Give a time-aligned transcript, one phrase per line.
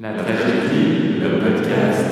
[0.00, 2.04] La tragédie, le podcast.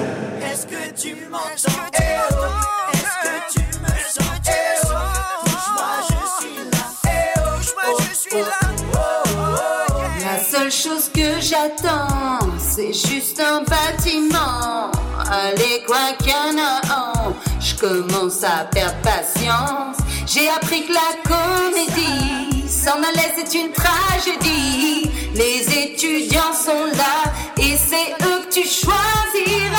[0.42, 1.86] Est-ce que tu m'entends?
[1.94, 2.92] Eh oh!
[2.92, 4.26] Est-ce que tu me sens?
[4.48, 4.50] Eh
[4.82, 5.44] oh!
[5.44, 6.84] Touche-moi, je suis là.
[7.04, 7.40] Eh oh!
[7.56, 8.60] Touche-moi, je suis là.
[8.92, 9.56] Oh oh
[9.90, 14.90] oh La seule chose que j'attends, c'est juste un bâtiment.
[15.30, 19.96] Allez, quoi qu'il y en a un, je commence à perdre patience.
[20.26, 25.08] J'ai appris que la comédie s'en allait, c'est une tragédie.
[25.34, 29.78] Les étudiants sont là et c'est eux que tu choisiras.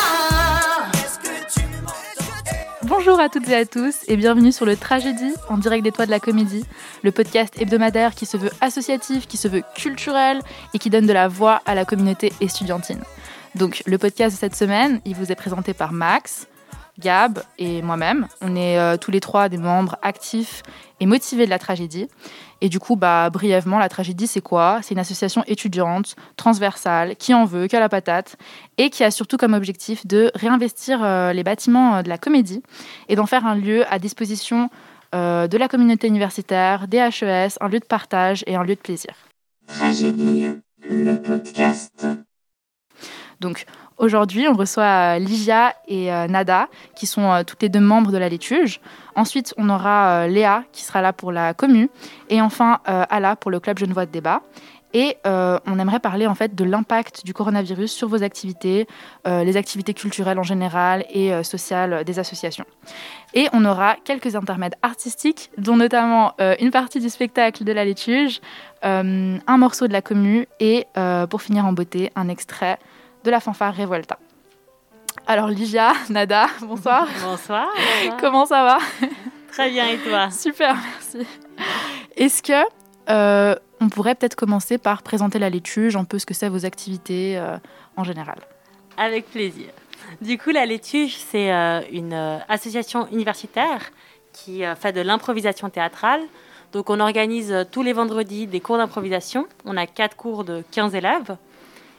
[0.94, 2.84] Est-ce que tu m'entends?
[2.84, 6.06] Bonjour à toutes et à tous et bienvenue sur le Tragédie en direct des toits
[6.06, 6.64] de la comédie,
[7.04, 10.40] le podcast hebdomadaire qui se veut associatif, qui se veut culturel
[10.74, 13.04] et qui donne de la voix à la communauté estudiantine.
[13.56, 16.48] Donc le podcast de cette semaine, il vous est présenté par Max,
[17.00, 18.28] Gab et moi-même.
[18.42, 20.64] On est euh, tous les trois des membres actifs
[21.00, 22.08] et motivés de la tragédie.
[22.62, 24.80] Et du coup, bah, brièvement, la tragédie, c'est quoi?
[24.82, 28.38] C'est une association étudiante, transversale, qui en veut, qui a la patate,
[28.78, 32.64] et qui a surtout comme objectif de réinvestir euh, les bâtiments euh, de la comédie
[33.10, 34.70] et d'en faire un lieu à disposition
[35.14, 38.82] euh, de la communauté universitaire, des HES, un lieu de partage et un lieu de
[38.82, 39.14] plaisir.
[39.68, 40.48] Tragédie,
[40.90, 42.08] le podcast.
[43.40, 43.66] Donc
[43.98, 48.12] aujourd'hui, on reçoit euh, Ligia et euh, Nada, qui sont euh, toutes les deux membres
[48.12, 48.80] de la Létuge.
[49.16, 51.90] Ensuite, on aura Léa, qui sera là pour la commu.
[52.30, 54.44] Et enfin, Ala pour le club Genevois de débat.
[54.94, 58.88] Et on aimerait parler en fait de l'impact du coronavirus sur vos activités,
[59.26, 62.66] les activités culturelles en général et euh, sociales des associations.
[63.34, 68.40] Et on aura quelques intermèdes artistiques, dont notamment une partie du spectacle de la Létuge,
[68.84, 70.86] un morceau de la commu et,
[71.30, 72.78] pour finir en beauté, un extrait
[73.24, 74.18] de la fanfare Revolta.
[75.26, 77.08] Alors Ligia, Nada, bonsoir.
[77.22, 77.68] Bonsoir.
[78.20, 78.78] Comment ça va?
[79.52, 80.30] Très bien, et toi?
[80.32, 81.28] Super, merci.
[82.16, 82.66] Est-ce que
[83.10, 86.66] euh, on pourrait peut-être commencer par présenter la Létuge, un peu ce que c'est vos
[86.66, 87.58] activités euh,
[87.96, 88.38] en général?
[88.98, 89.68] Avec plaisir.
[90.22, 92.14] Du coup, la Létuge, c'est euh, une
[92.48, 93.82] association universitaire
[94.32, 96.22] qui fait de l'improvisation théâtrale.
[96.72, 99.48] Donc, on organise tous les vendredis des cours d'improvisation.
[99.66, 101.36] On a quatre cours de 15 élèves.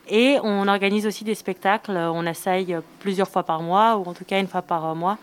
[0.09, 1.97] Et on organise aussi des spectacles.
[1.97, 5.19] On essaye plusieurs fois par mois, ou en tout cas une fois par mois.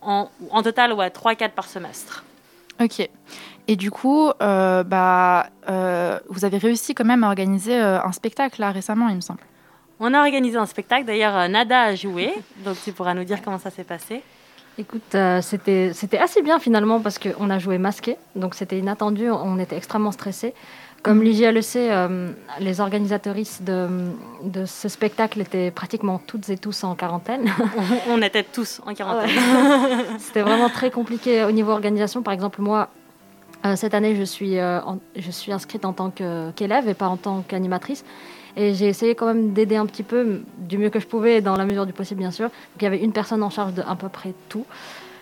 [0.00, 2.24] En, en total, ouais, 3-4 par semestre.
[2.80, 3.08] Ok.
[3.68, 8.12] Et du coup, euh, bah, euh, vous avez réussi quand même à organiser euh, un
[8.12, 9.40] spectacle là récemment, il me semble.
[10.00, 11.04] On a organisé un spectacle.
[11.04, 12.32] D'ailleurs, Nada a joué.
[12.64, 14.22] Donc, tu pourras nous dire comment ça s'est passé.
[14.78, 19.30] Écoute, euh, c'était c'était assez bien finalement parce qu'on a joué masqué, donc c'était inattendu,
[19.30, 20.54] on était extrêmement stressés.
[21.02, 22.30] Comme Ligia le sait, euh,
[22.60, 23.88] les organisatrices de,
[24.44, 27.50] de ce spectacle étaient pratiquement toutes et tous en quarantaine.
[28.08, 29.30] On était tous en quarantaine.
[30.20, 32.22] c'était vraiment très compliqué au niveau organisation.
[32.22, 32.88] Par exemple, moi,
[33.66, 36.10] euh, cette année, je suis, euh, en- je suis inscrite en tant
[36.54, 38.04] qu'élève et pas en tant qu'animatrice.
[38.56, 41.56] Et j'ai essayé quand même d'aider un petit peu, du mieux que je pouvais, dans
[41.56, 42.44] la mesure du possible, bien sûr.
[42.46, 44.66] Donc, il y avait une personne en charge de à peu près tout,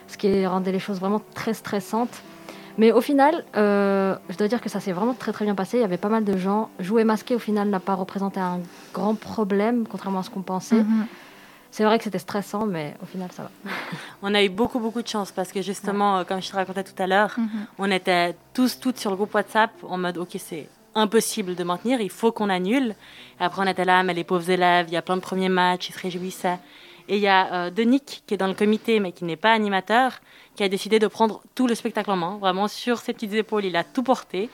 [0.09, 2.21] ce qui rendait les choses vraiment très stressantes.
[2.79, 5.79] Mais au final, euh, je dois dire que ça s'est vraiment très très bien passé.
[5.79, 6.71] Il y avait pas mal de gens.
[6.79, 8.61] Jouer masqué, au final, n'a pas représenté un
[8.95, 10.77] grand problème, contrairement à ce qu'on pensait.
[10.83, 11.07] Mhm.
[11.73, 13.51] C'est vrai que c'était stressant, mais au final, ça va.
[14.23, 17.01] On a eu beaucoup, beaucoup de chance parce que justement, comme je te racontais tout
[17.01, 17.49] à l'heure, Mhm.
[17.79, 22.01] on était tous, toutes sur le groupe WhatsApp en mode OK, c'est impossible de maintenir,
[22.01, 22.95] il faut qu'on annule.
[23.41, 25.49] Et après, on était là, mais les pauvres élèves, il y a plein de premiers
[25.49, 26.59] matchs, ils se réjouissaient.
[27.11, 29.53] Et il y a euh, Denick qui est dans le comité, mais qui n'est pas
[29.53, 30.21] animateur,
[30.55, 33.65] qui a décidé de prendre tout le spectacle en main, vraiment sur ses petites épaules,
[33.65, 34.49] il a tout porté.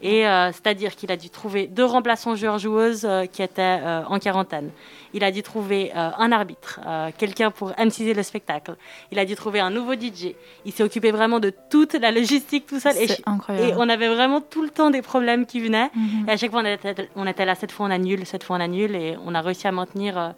[0.00, 4.18] Et euh, c'est-à-dire qu'il a dû trouver deux remplaçants joueurs-joueuses euh, qui étaient euh, en
[4.20, 4.70] quarantaine.
[5.12, 6.80] Il a dû trouver un arbitre,
[7.16, 8.76] quelqu'un pour MCiser le spectacle.
[9.10, 10.34] Il a dû trouver un nouveau DJ.
[10.66, 12.94] Il s'est occupé vraiment de toute la logistique tout seul.
[12.98, 13.76] Et, C'est et incroyable.
[13.78, 15.90] on avait vraiment tout le temps des problèmes qui venaient.
[15.94, 16.28] Mhm.
[16.28, 18.56] Et à chaque fois, on était, on était là, cette fois on annule, cette fois
[18.56, 18.94] on annule.
[18.94, 20.34] Et on a réussi à maintenir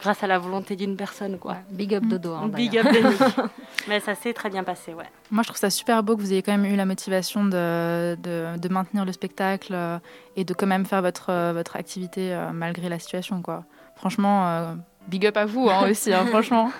[0.00, 1.38] grâce à la volonté d'une personne.
[1.38, 1.56] Quoi.
[1.70, 2.32] Big up Dodo.
[2.34, 3.16] hein, Big up Denis.
[3.88, 5.04] Mais ça s'est très bien passé, ouais.
[5.30, 8.16] Moi, je trouve ça super beau que vous ayez quand même eu la motivation de,
[8.22, 9.98] de, de maintenir le spectacle euh,
[10.36, 13.42] et de quand même faire votre, euh, votre activité euh, malgré la situation.
[13.42, 13.64] Quoi.
[13.96, 14.74] Franchement, euh,
[15.08, 16.70] big up à vous hein, aussi, hein, franchement.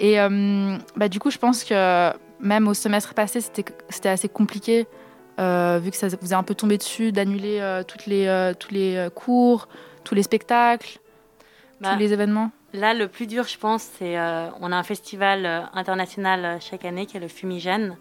[0.00, 4.28] Et euh, bah, du coup, je pense que même au semestre passé, c'était c'était assez
[4.28, 4.86] compliqué,
[5.38, 8.54] euh, vu que ça vous est un peu tombé dessus, d'annuler euh, toutes les, euh,
[8.58, 9.68] tous les cours,
[10.02, 10.98] tous les spectacles,
[11.80, 12.50] Bah, tous les événements.
[12.72, 16.56] Là, le plus dur, je pense, c'est euh, on a un festival euh, international euh,
[16.60, 17.96] chaque année qui est le Fumigène.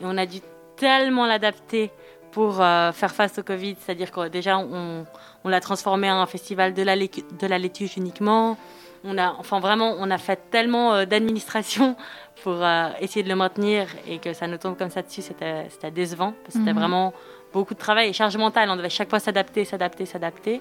[0.00, 0.40] Et on a dû
[0.76, 1.90] tellement l'adapter
[2.32, 3.76] pour euh, faire face au Covid.
[3.80, 5.06] C'est-à-dire que déjà, on,
[5.44, 8.56] on l'a transformé en un festival de la, de la laituge uniquement.
[9.04, 11.96] On a, enfin, vraiment, on a fait tellement d'administration
[12.42, 12.62] pour
[13.00, 16.32] essayer de le maintenir et que ça nous tombe comme ça dessus, c'était c'était décevant.
[16.42, 16.78] Parce que c'était Mhm.
[16.78, 17.14] vraiment
[17.52, 18.68] beaucoup de travail et charge mentale.
[18.70, 20.60] On devait chaque fois s'adapter, s'adapter, s'adapter.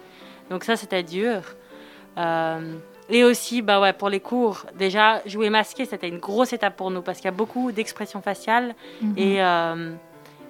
[0.50, 1.42] Donc ça, c'était dur.
[2.18, 2.78] Euh,
[3.10, 6.92] et aussi, bah ouais, pour les cours, déjà, jouer masqué, c'était une grosse étape pour
[6.92, 9.14] nous parce qu'il y a beaucoup d'expressions faciales Mhm.
[9.18, 9.92] et, euh,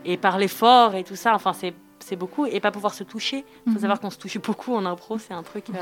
[0.06, 1.34] et parler fort et tout ça.
[1.36, 2.46] Enfin, c'est c'est beaucoup.
[2.46, 3.44] Et pas pouvoir se toucher.
[3.68, 3.82] Il faut Mhm.
[3.82, 5.66] savoir qu'on se touche beaucoup en impro, c'est un truc.
[5.70, 5.74] euh,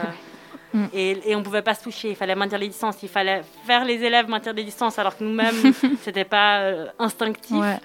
[0.73, 0.89] Mhm.
[0.91, 2.09] et, et on pouvait pas se toucher.
[2.09, 3.01] Il fallait maintenir les distances.
[3.03, 5.53] Il fallait faire les élèves maintenir des distances alors que nous-mêmes,
[6.01, 7.55] c'était pas euh, instinctif.
[7.55, 7.79] Ouais.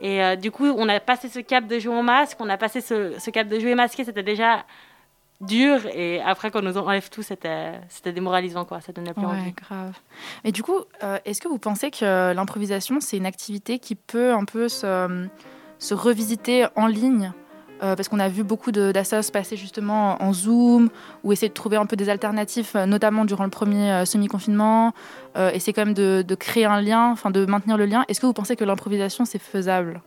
[0.00, 2.56] Et euh, du coup, on a passé ce cap de jouer en masque, on a
[2.58, 4.64] passé ce, ce cap de jouer masqué, c'était déjà
[5.40, 5.86] dur.
[5.94, 8.80] Et après, quand on nous enlève tout, c'était c'était démoralisant, quoi.
[8.80, 9.52] Ça donnait plus Ouais, envie.
[9.52, 9.94] grave.
[10.44, 14.32] Et du coup, euh, est-ce que vous pensez que l'improvisation, c'est une activité qui peut
[14.32, 15.26] un peu se,
[15.78, 17.32] se revisiter en ligne
[17.80, 20.90] Euh, Parce qu'on a vu beaucoup d'assos passer justement en Zoom
[21.22, 24.92] ou essayer de trouver un peu des alternatives, euh, notamment durant le premier semi-confinement.
[25.36, 28.04] Euh, essayer quand même de, de créer un lien, enfin de maintenir le lien.
[28.08, 30.00] Est-ce que vous pensez que l'improvisation, c'est faisable?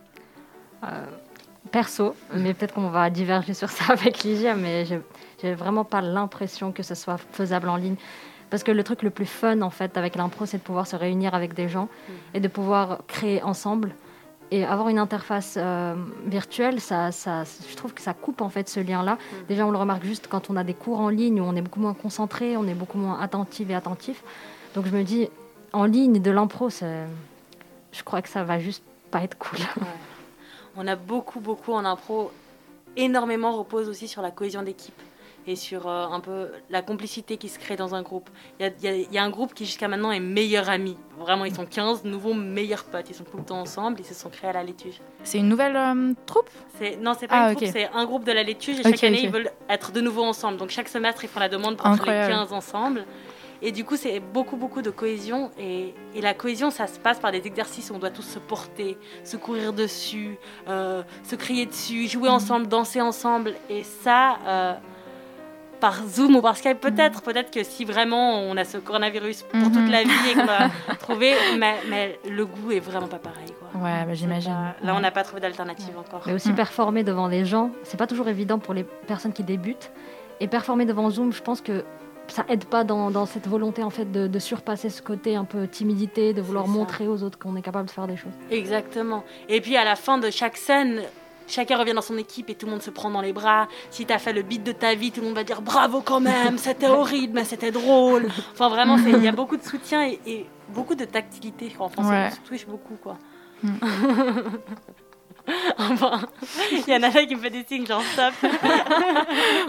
[1.70, 5.00] Perso, mais peut-être qu'on va diverger sur ça avec Ligia, mais j'ai-
[5.54, 7.96] vraiment pas l'impression que ce soit faisable en ligne.
[8.50, 10.94] Parce que le truc le plus fun, en fait, avec l'impro, c'est de pouvoir se
[10.94, 11.88] réunir avec des gens
[12.34, 13.94] et de pouvoir créer ensemble.
[14.50, 15.94] Et avoir une interface euh,
[16.26, 19.16] virtuelle, ça, ça, je trouve que ça coupe en fait ce lien-là.
[19.48, 21.62] Déjà, on le remarque juste quand on a des cours en ligne où on est
[21.62, 24.22] beaucoup moins concentré, on est beaucoup moins attentif et attentif.
[24.74, 25.30] Donc je me dis,
[25.72, 29.58] en ligne, de l'impro, je crois que ça va juste pas être cool.
[30.76, 32.30] On a beaucoup, beaucoup en impro.
[32.96, 35.00] Énormément repose aussi sur la cohésion d'équipe
[35.46, 38.30] et sur euh, un peu la complicité qui se crée dans un groupe.
[38.60, 40.96] Il y a, y y un groupe qui jusqu'à maintenant est meilleur ami.
[41.18, 43.10] Vraiment, ils sont 15 nouveaux meilleurs potes.
[43.10, 43.98] Ils sont tout le temps ensemble.
[44.00, 45.00] Ils se sont créés à la laituge.
[45.24, 46.48] C'est une nouvelle euh, troupe?
[47.00, 47.72] Non, c'est pas Ah, une troupe, ok.
[47.74, 48.78] c'est un groupe de la laituge.
[48.80, 50.58] Et chaque année, ils veulent être de nouveau ensemble.
[50.58, 52.32] Donc chaque semestre, ils font la demande pour être les Incroyable.
[52.34, 53.04] 15 ensemble.
[53.64, 55.50] Et du coup, c'est beaucoup, beaucoup de cohésion.
[55.58, 58.38] Et, et la cohésion, ça se passe par des exercices où on doit tous se
[58.40, 60.36] porter, se courir dessus,
[60.68, 62.34] euh, se crier dessus, jouer Mhm.
[62.34, 63.54] ensemble, danser ensemble.
[63.70, 64.74] Et ça, euh,
[65.80, 67.22] par Zoom ou par Skype, peut-être.
[67.22, 69.72] Peut-être que si vraiment on a ce coronavirus pour Mhm.
[69.72, 70.68] toute la vie et qu'on a
[71.00, 73.52] trouvé, mais, mais le goût est vraiment pas pareil.
[73.58, 73.80] Quoi.
[73.80, 74.52] Ouais, bah, j'imagine.
[74.52, 76.22] pas- Là, on n'a pas trouvé d'alternative encore.
[76.26, 76.54] Mais aussi Mm.
[76.56, 79.90] performer devant les gens, c'est pas toujours évident pour les personnes qui débutent.
[80.40, 81.84] Et performer devant Zoom, je pense que
[82.32, 85.44] ça aide pas dans, dans cette volonté en fait de, de surpasser ce côté un
[85.44, 88.32] peu timidité, de vouloir montrer aux autres qu'on est capable de faire des choses.
[88.50, 89.22] Exactement.
[89.48, 91.02] Et puis à la fin de chaque scène,
[91.46, 93.68] chacun revient dans son équipe et tout le monde se prend dans les bras.
[93.90, 96.20] Si t'as fait le beat de ta vie, tout le monde va dire bravo quand
[96.20, 98.26] même, c'était horrible, mais c'était drôle.
[98.52, 101.68] Enfin vraiment, il y a beaucoup de soutien et, et beaucoup de tactilité.
[101.70, 101.86] quoi.
[101.86, 102.30] Enfin, Ouais.
[102.30, 103.18] ça se touche beaucoup quoi.
[105.78, 106.20] Enfin,
[106.70, 108.32] il y en a là qui me fait des signes genre stop.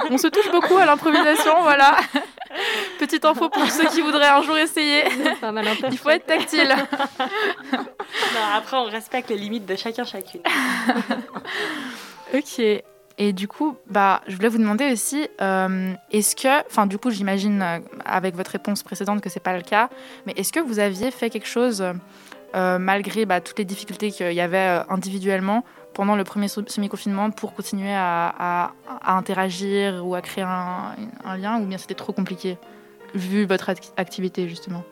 [0.09, 1.97] On se touche beaucoup à l'improvisation, voilà.
[2.99, 5.03] Petite info pour ceux qui voudraient un jour essayer.
[5.91, 6.75] Il faut être tactile.
[7.71, 10.41] Non, après, on respecte les limites de chacun chacune.
[12.33, 12.61] Ok.
[13.17, 17.11] Et du coup, bah, je voulais vous demander aussi, euh, est-ce que, enfin, du coup,
[17.11, 19.89] j'imagine euh, avec votre réponse précédente que c'est pas le cas,
[20.25, 21.83] mais est-ce que vous aviez fait quelque chose
[22.55, 25.63] euh, malgré bah, toutes les difficultés qu'il y avait euh, individuellement
[25.93, 28.71] pendant le premier semi-confinement pour continuer à, à-
[29.03, 32.57] à interagir ou à créer un, un lien, ou bien c'était trop compliqué
[33.13, 34.83] vu votre act- activité justement?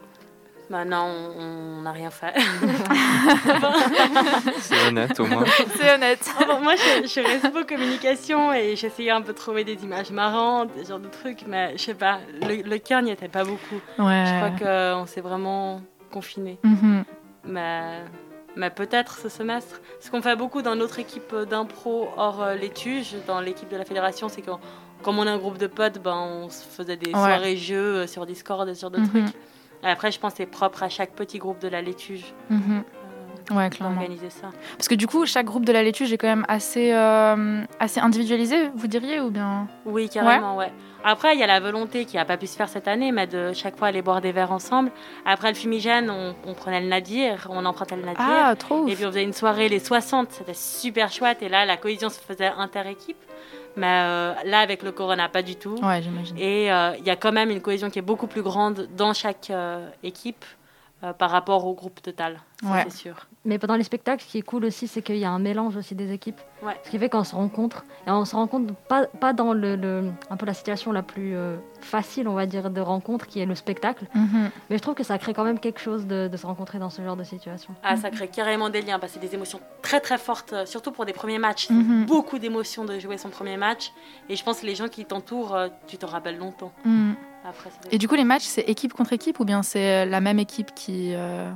[0.70, 1.06] Bah non,
[1.38, 2.34] on- n'a rien fait.
[4.60, 5.44] C'est honnête au moins.
[5.76, 6.30] C'est honnête.
[6.40, 9.84] Ah bon, moi, je, je suis respo communication et j'essayais un peu de trouver des
[9.84, 13.28] images marrantes, des genres de trucs, mais je sais pas, le, le cœur n'y était
[13.28, 13.80] pas beaucoup.
[14.00, 14.24] Ouais.
[14.26, 14.50] Je crois
[15.00, 15.82] qu'on s'est vraiment
[16.12, 16.58] confiné.
[16.64, 17.04] Mhm.
[17.46, 18.00] Mais,
[18.56, 19.82] mais peut-être ce semestre.
[20.00, 23.86] Ce qu'on fait beaucoup dans notre équipe d'impro hors euh, l'étuge, dans l'équipe de la
[23.86, 24.52] fédération, c'est que
[25.02, 27.14] comme on est un groupe de potes, ben, on se faisait des Ouais.
[27.16, 29.08] soirées jeux euh, sur Discord, et ce genre de Mhm.
[29.10, 29.36] trucs.
[29.84, 32.84] Et après, je pense que c'est propre à chaque petit groupe de la laituge Mhm.
[33.52, 33.96] Ouais, clairement.
[33.96, 34.50] d'organiser ça.
[34.78, 38.00] Parce que du coup, chaque groupe de la laituge est quand même assez, euh, assez
[38.00, 39.68] individualisé, vous diriez, ou bien?
[39.86, 40.72] Oui, carrément, ouais.
[41.04, 43.26] Après, il y a la volonté qui n'a pas pu se faire cette année, mais
[43.26, 44.92] de chaque fois aller boire des verres ensemble.
[45.26, 48.20] Après le fumigène, on, on prenait le nadir, on empruntait le nadir.
[48.24, 51.42] Ah, trop et puis on faisait une soirée les 60, c'était super chouette.
[51.42, 53.18] Et là, la cohésion se faisait inter-équipe.
[53.78, 55.76] Mais euh, là, avec le corona, pas du tout.
[55.82, 56.38] Ouais, j'imagine.
[56.38, 59.14] Et euh, il y a quand même une cohésion qui est beaucoup plus grande dans
[59.14, 60.46] chaque euh, équipe
[61.18, 62.84] par rapport au groupe total, Ouais.
[62.84, 63.16] c'est sûr.
[63.44, 65.76] Mais pendant les spectacles, ce qui est cool aussi, c'est qu'il y a un mélange
[65.76, 66.40] aussi des équipes.
[66.62, 66.80] Ouais.
[66.84, 67.84] Ce qui fait qu'on se rencontre.
[68.06, 71.36] Et on se rencontre pas, pas dans le, le- un peu la situation la plus
[71.36, 74.06] euh, facile, on va dire, de rencontre, qui est le spectacle.
[74.14, 74.52] Mhm.
[74.70, 76.92] Mais je trouve que ça crée quand même quelque chose de, de se rencontrer dans
[76.92, 77.74] ce genre de situation.
[77.84, 80.66] Ah, ça crée carrément des liens parce que c'est des émotions très très fortes, euh,
[80.68, 81.66] surtout pour des premiers matchs.
[81.68, 82.06] C'est Mhm.
[82.06, 83.92] beaucoup d'émotions de jouer son premier match.
[84.30, 86.72] Et je pense que les gens qui t'entourent, euh, tu t'en rappelles longtemps.
[86.86, 87.16] Mhm.
[87.44, 90.38] Après, Et du coup, les matchs, c'est équipe contre équipe, ou bien c'est la même
[90.38, 91.16] équipe qui.
[91.16, 91.50] euh,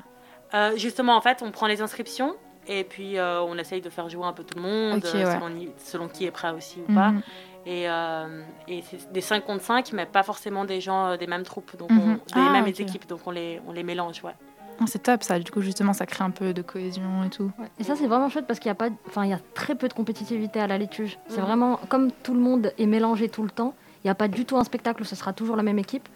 [0.55, 2.35] Euh, justement, en fait, on prend les inscriptions
[2.67, 5.71] et puis euh, on essaye de faire jouer un peu tout le monde, euh, ouais.
[5.77, 7.11] selon, qui est prêt aussi ou pas.
[7.11, 7.21] mhm.
[7.67, 11.25] Et, euh, et c'est des 5 contre 5, mais pas forcément des gens euh, des
[11.27, 11.99] mêmes troupes, donc Mhm.
[11.99, 14.23] on- des Ah, mêmes équipes, donc on les, on les mélange.
[14.23, 14.35] Ouais.
[14.79, 17.51] Ah, C'est top ça, du coup justement ça crée un peu de cohésion et tout.
[17.59, 17.67] Ouais.
[17.79, 19.73] Et ça, c'est vraiment chouette parce qu'il y a pas, enfin, il y a très
[19.75, 21.17] peu de compétitivité à la laituge.
[21.27, 21.45] C'est Mhm.
[21.47, 23.73] vraiment comme tout le monde est mélangé tout le temps.
[24.03, 26.07] Il n'y a pas du tout un spectacle où ce sera toujours la même équipe.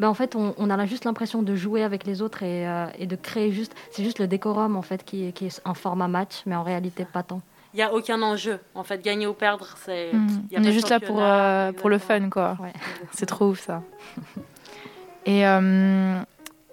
[0.00, 2.86] Ben, en fait, on, on a juste l'impression de jouer avec les autres et, euh,
[2.98, 3.74] et de créer juste.
[3.90, 6.62] C'est juste le décorum en fait qui est, qui est un format match, mais en
[6.62, 7.40] réalité pas tant.
[7.72, 8.60] Il n'y a aucun enjeu.
[8.74, 10.10] En fait, gagner ou perdre, c'est.
[10.12, 12.56] A On est juste là pour, euh, pour le fun quoi.
[12.60, 12.72] Ouais.
[13.12, 13.82] C'est trop ouf ça.
[15.26, 16.20] et, euh,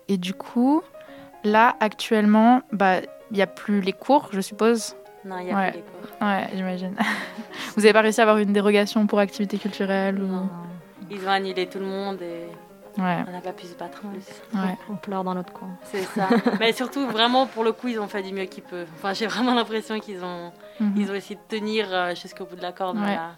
[0.08, 0.82] et du coup,
[1.44, 2.98] là actuellement, bah
[3.32, 4.96] il n'y a plus les cours, je suppose.
[5.26, 5.72] Non, il y a Ouais.
[5.72, 6.28] plus les cours.
[6.28, 6.96] Ouais, j'imagine.
[7.78, 10.28] Vous avez pas réussi à avoir une dérogation pour activité culturelle ou...
[10.28, 10.50] Non.
[11.10, 12.48] Ils ont annulé tout le monde et
[12.98, 14.10] Ouais, on n'a pas pu se battre plus.
[14.54, 14.78] ouais.
[14.90, 15.70] On pleure dans notre coin.
[15.84, 16.28] C'est ça.
[16.60, 18.88] Mais surtout, vraiment, pour le coup, ils ont fait du mieux qu'ils peuvent.
[18.96, 20.94] Enfin, j'ai vraiment l'impression qu'ils ont, Mhm.
[20.98, 22.98] ils ont essayé de tenir euh, jusqu'au bout de la corde.
[22.98, 23.04] Ouais.
[23.04, 23.32] voilà.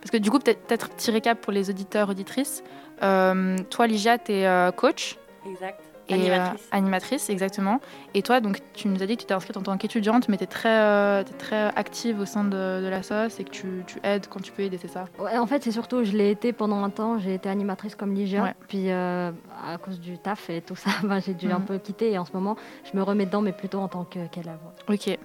[0.00, 2.62] Parce que du coup, peut-être peut-être petit récap pour les auditeurs, auditrices.
[3.02, 5.80] Euh, toi, Ligia, tu es coach Exact.
[6.10, 6.68] Et euh, Animatrice.
[6.72, 7.80] animatrice, exactement.
[8.14, 10.36] Et toi, donc, tu nous as dit que tu t'es inscrite en tant qu'étudiante, mais
[10.36, 12.50] tu es très, euh, t'es très active au sein de,
[12.82, 15.04] de la SOS et que tu, tu aides quand tu peux aider, c'est ça?
[15.18, 18.12] Ouais, en fait, c'est surtout, je l'ai été pendant un temps, j'ai été animatrice comme
[18.14, 18.54] Ligia, Ouais.
[18.68, 19.30] puis euh,
[19.64, 21.64] à cause du taf et tout ça, ben, j'ai dû un Mhm.
[21.66, 22.56] peu quitter et en ce moment,
[22.90, 24.58] je me remets dedans, mais plutôt en tant qu'élève.
[24.88, 25.16] Ok.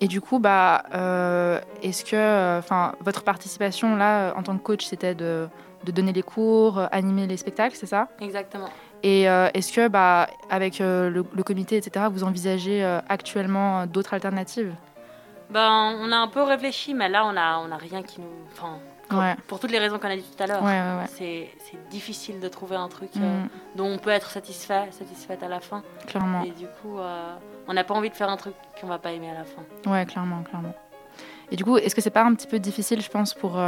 [0.00, 4.84] Et du coup, bah, euh, est-ce que, enfin, votre participation là, en tant que coach,
[4.84, 5.48] c'était de,
[5.84, 8.08] de donner les cours, animer les spectacles, c'est ça?
[8.20, 8.68] Exactement.
[9.02, 13.86] Et euh, est-ce que, bah, avec euh, le, le comité, etc., vous envisagez euh, actuellement
[13.86, 14.74] d'autres alternatives?
[15.50, 18.26] Ben, on a un peu réfléchi, mais là, on a, on a rien qui nous.
[18.52, 18.78] Enfin,
[19.10, 19.34] Ouais.
[19.46, 20.62] pour toutes les raisons qu'on a dit tout à l'heure.
[20.62, 21.48] Ouais, ouais, ouais.
[21.62, 25.60] C'est, difficile de trouver un truc Mm, dont on peut être satisfait, satisfaite à la
[25.60, 25.82] fin.
[26.06, 26.42] clairement.
[26.44, 26.98] Et du coup,
[27.66, 29.62] on n'a pas envie de faire un truc qu'on va pas aimer à la fin.
[29.90, 30.74] Ouais, clairement, clairement.
[31.50, 33.58] Et du coup, est-ce que c'est pas un petit peu difficile, je pense, pour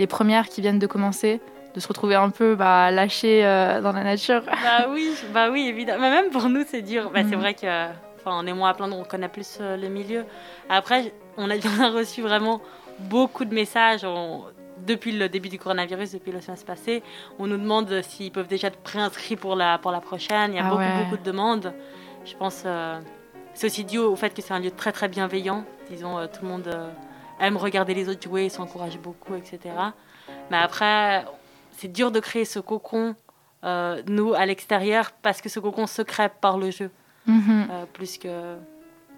[0.00, 1.40] les premières qui viennent de commencer,
[1.74, 5.66] de se retrouver un peu bah, lâchées euh, dans la nature bah oui, bah oui,
[5.68, 6.00] évidemment.
[6.00, 7.10] Mais même pour nous, c'est dur.
[7.10, 7.40] Bah, C'est Mhm.
[7.42, 7.66] vrai que,
[8.16, 10.24] enfin, on est moins à plaindre, on connaît plus euh, le milieu.
[10.68, 12.60] Après, on a, on a reçu vraiment
[12.98, 14.44] beaucoup de messages on-
[14.86, 17.02] depuis le début du coronavirus, depuis le semestre passé.
[17.38, 20.52] On nous demande s'ils peuvent déjà être préinscrits pour la, pour la prochaine.
[20.52, 21.02] Il y a Ah beaucoup, ouais.
[21.04, 21.72] beaucoup de demandes.
[22.24, 22.98] Je pense euh,
[23.54, 25.64] c'est aussi dû au fait que c'est un lieu très, très bienveillant.
[25.90, 26.70] Disons, euh, tout le monde
[27.40, 29.58] aime regarder les autres jouer, s'encourage beaucoup, etc.
[30.50, 31.24] Mais après,
[31.80, 33.14] c'est dur de créer ce cocon,
[33.64, 36.90] euh, nous, à l'extérieur, parce que ce cocon se crée par le jeu,
[37.26, 38.54] Mhm, euh, plus que...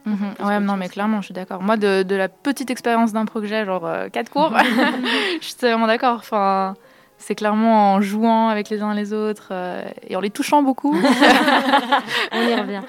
[0.04, 0.16] mhm.
[0.16, 1.62] Plus Ouais, qu'autre non, mais clairement, je suis d'accord.
[1.62, 4.52] Moi, de, de la petite expérience d'impro que j'ai, genre 4 cours,
[5.40, 6.16] je suis vraiment d'accord.
[6.18, 6.74] Enfin,
[7.18, 10.96] c'est clairement en jouant avec les uns les autres euh, et en les touchant beaucoup.
[12.32, 12.80] On y revient.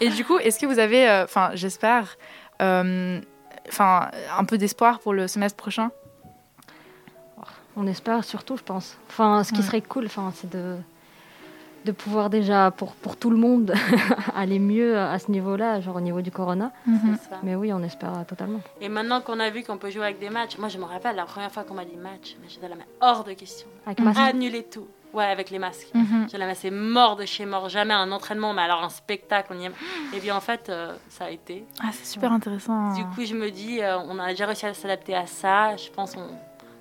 [0.00, 2.16] Et du coup, est-ce que vous avez, euh, enfin, j'espère,
[2.62, 3.20] euh,
[3.68, 5.90] enfin, un peu d'espoir pour le semestre prochain?
[7.76, 8.96] On espère surtout, je pense.
[9.08, 9.66] Enfin, ce qui Ouais.
[9.66, 10.76] serait cool, enfin, c'est de,
[11.84, 13.74] de pouvoir déjà, pour, pour tout le monde,
[14.34, 16.72] aller mieux à ce niveau-là, genre au niveau du corona.
[16.86, 17.16] Mhm.
[17.28, 17.36] ça.
[17.42, 18.60] Mais oui, on espère totalement.
[18.80, 21.16] Et maintenant qu'on a vu qu'on peut jouer avec des matchs, moi je me rappelle
[21.16, 23.68] la première fois qu'on m'a dit match, mais j'étais là, mais hors de question.
[23.84, 24.18] Avec masque.
[24.20, 24.86] Annuler tout.
[25.12, 25.88] Ouais, avec les masques.
[26.24, 27.70] J'étais là, mais c'est mort de chez mort.
[27.70, 29.72] Jamais un entraînement, mais alors un spectacle, on y aime.
[30.14, 31.64] Et bien en fait, euh, ça a été.
[31.80, 32.92] Ah, c'est super intéressant.
[32.94, 35.74] Du coup, je me dis, euh, on a déjà réussi à s'adapter à ça.
[35.76, 36.26] Je pense, on...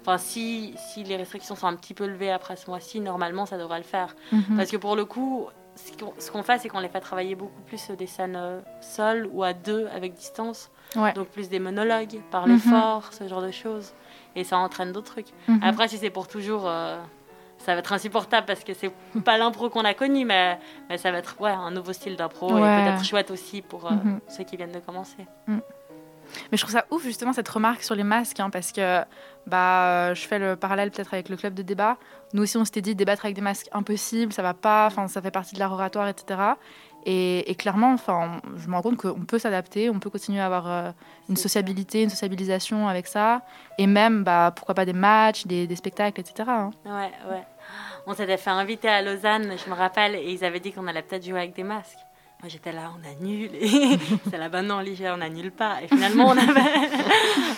[0.06, 3.58] enfin, si, si les restrictions sont un petit peu levées après ce mois-ci, normalement, ça
[3.58, 4.16] devrait le faire.
[4.32, 4.58] Mhm.
[4.58, 7.36] Parce que pour le coup, ce qu'on ce qu'on fait, c'est qu'on les fait travailler
[7.36, 10.70] beaucoup plus des scènes euh, seules ou à deux avec distance.
[10.96, 11.12] Ouais.
[11.14, 12.60] Donc plus des monologues, parler Mhm.
[12.60, 13.94] fort, ce genre de choses.
[14.38, 15.28] Et ça entraîne d'autres trucs.
[15.48, 15.60] Mhm.
[15.64, 16.98] Après, si c'est pour toujours, euh,
[17.58, 18.92] ça va être insupportable parce que c'est
[19.26, 20.60] pas l'impro qu'on a connu, mais,
[20.90, 22.60] mais ça va être ouais, un nouveau style d'impro Ouais.
[22.62, 23.96] et peut-être chouette aussi pour euh,
[24.30, 25.26] ceux qui viennent de commencer.
[26.52, 29.02] Mais je trouve ça ouf justement cette remarque sur les masques, hein, parce que
[29.48, 31.98] bah, euh, je fais le parallèle peut-être avec le club de débat.
[32.34, 35.22] Nous aussi, on s'était dit débattre avec des masques impossible, ça va pas, enfin ça
[35.22, 36.40] fait partie de l'art oratoire, etc.
[37.08, 40.48] Et, et clairement, enfin, je me rends compte qu'on peut s'adapter, on peut continuer à
[40.48, 40.92] avoir euh,
[41.30, 43.44] une sociabilité, une sociabilisation avec ça,
[43.78, 46.50] et même bah, pourquoi pas des matchs, des, des spectacles, etc.
[46.50, 46.72] hein.
[46.84, 47.44] Ouais, ouais.
[48.08, 51.04] On s'était fait inviter à Lausanne, je me rappelle, et ils avaient dit qu'on allait
[51.04, 52.00] peut-être jouer avec des masques.
[52.46, 53.50] Moi j'étais là, on annule.
[53.60, 53.98] Et
[54.30, 55.78] c'est là, ben non, Ligia, on annule pas.
[55.82, 56.62] Et finalement, on avait,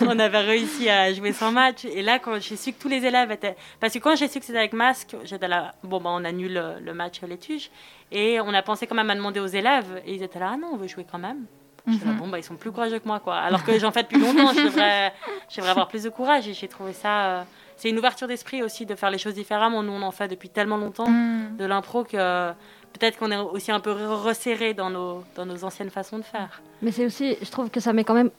[0.00, 1.84] on avait réussi à jouer sans match.
[1.84, 3.54] Et là, quand j'ai su que tous les élèves étaient.
[3.80, 6.54] Parce que quand j'ai su que c'était avec masque, j'étais là, bon, ben on annule
[6.54, 7.68] le, le match à l'étuge.
[8.12, 10.00] Et on a pensé quand même à demander aux élèves.
[10.06, 11.44] Et ils étaient là, ah non, on veut jouer quand même.
[11.86, 12.18] J'étais là, Mhm.
[12.20, 13.36] bon, bah, ils sont plus courageux que moi, quoi.
[13.36, 15.12] Alors que j'en fais depuis longtemps, je devrais,
[15.50, 16.48] je devrais avoir plus de courage.
[16.48, 17.26] Et j'ai trouvé ça.
[17.26, 17.42] euh,
[17.76, 19.82] c'est une ouverture d'esprit aussi de faire les choses différemment.
[19.84, 21.56] Nous, on en fait depuis tellement longtemps Mm.
[21.58, 22.52] de l'impro que
[22.98, 26.60] peut-être qu'on est aussi un peu resserré dans nos, dans nos anciennes façons de faire.
[26.82, 28.30] Mais c'est aussi, je trouve que ça met quand même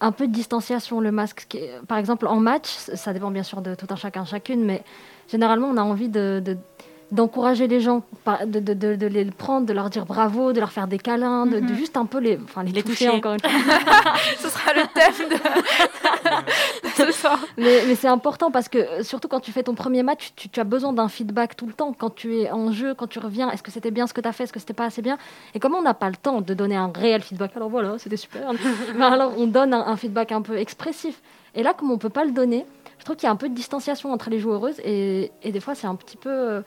[0.00, 1.56] un peu de distanciation le masque.
[1.88, 4.82] Par exemple, en match, ça dépend bien sûr de tout un chacun chacune, mais
[5.30, 6.42] généralement, on a envie de.
[6.44, 6.56] de-
[7.12, 8.02] d'encourager les gens,
[8.46, 11.46] de, de- de- de les prendre, de leur dire bravo, de leur faire des câlins,
[11.46, 11.74] de, de Mhm.
[11.76, 13.16] juste un peu les, enfin, les, Les toucher, toucher.
[13.18, 14.14] encore une fois.
[14.38, 15.36] Ce sera le thème de,
[16.96, 17.38] ce soir.
[17.56, 20.48] Mais, mais c'est important parce que euh, surtout quand tu fais ton premier match, tu,
[20.48, 21.92] tu as besoin d'un feedback tout le temps.
[21.96, 24.28] Quand tu es en jeu, quand tu reviens, est-ce que c'était bien ce que tu
[24.28, 25.18] as fait, est-ce que c'était pas assez bien?
[25.54, 28.16] Et comme on n'a pas le temps de donner un réel feedback, alors voilà, c'était
[28.16, 28.50] super.
[28.96, 31.20] Mais alors on donne un, un feedback un peu expressif.
[31.54, 32.64] Et là, comme on peut pas le donner,
[32.98, 35.60] je trouve qu'il y a un peu de distanciation entre les joueuses et, et des
[35.60, 36.60] fois c'est un petit peu, euh,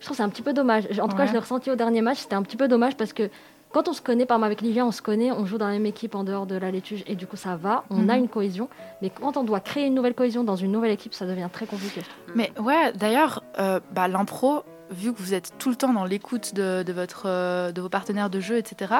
[0.00, 0.84] je trouve que c'est un petit peu dommage.
[0.98, 3.12] En tout cas, je l'ai ressenti au dernier match, c'était un petit peu dommage parce
[3.12, 3.30] que
[3.72, 5.74] quand on se connaît, par exemple avec Livia, on se connaît, on joue dans la
[5.74, 8.22] même équipe en dehors de la laituge et du coup ça va, on a Mhm.
[8.24, 8.68] une cohésion.
[9.00, 11.66] Mais quand on doit créer une nouvelle cohésion dans une nouvelle équipe, ça devient très
[11.66, 12.00] compliqué.
[12.34, 16.52] Mais ouais, d'ailleurs, euh, bah, l'impro, vu que vous êtes tout le temps dans l'écoute
[16.54, 18.92] de, de votre, euh, de vos partenaires de jeu, etc.,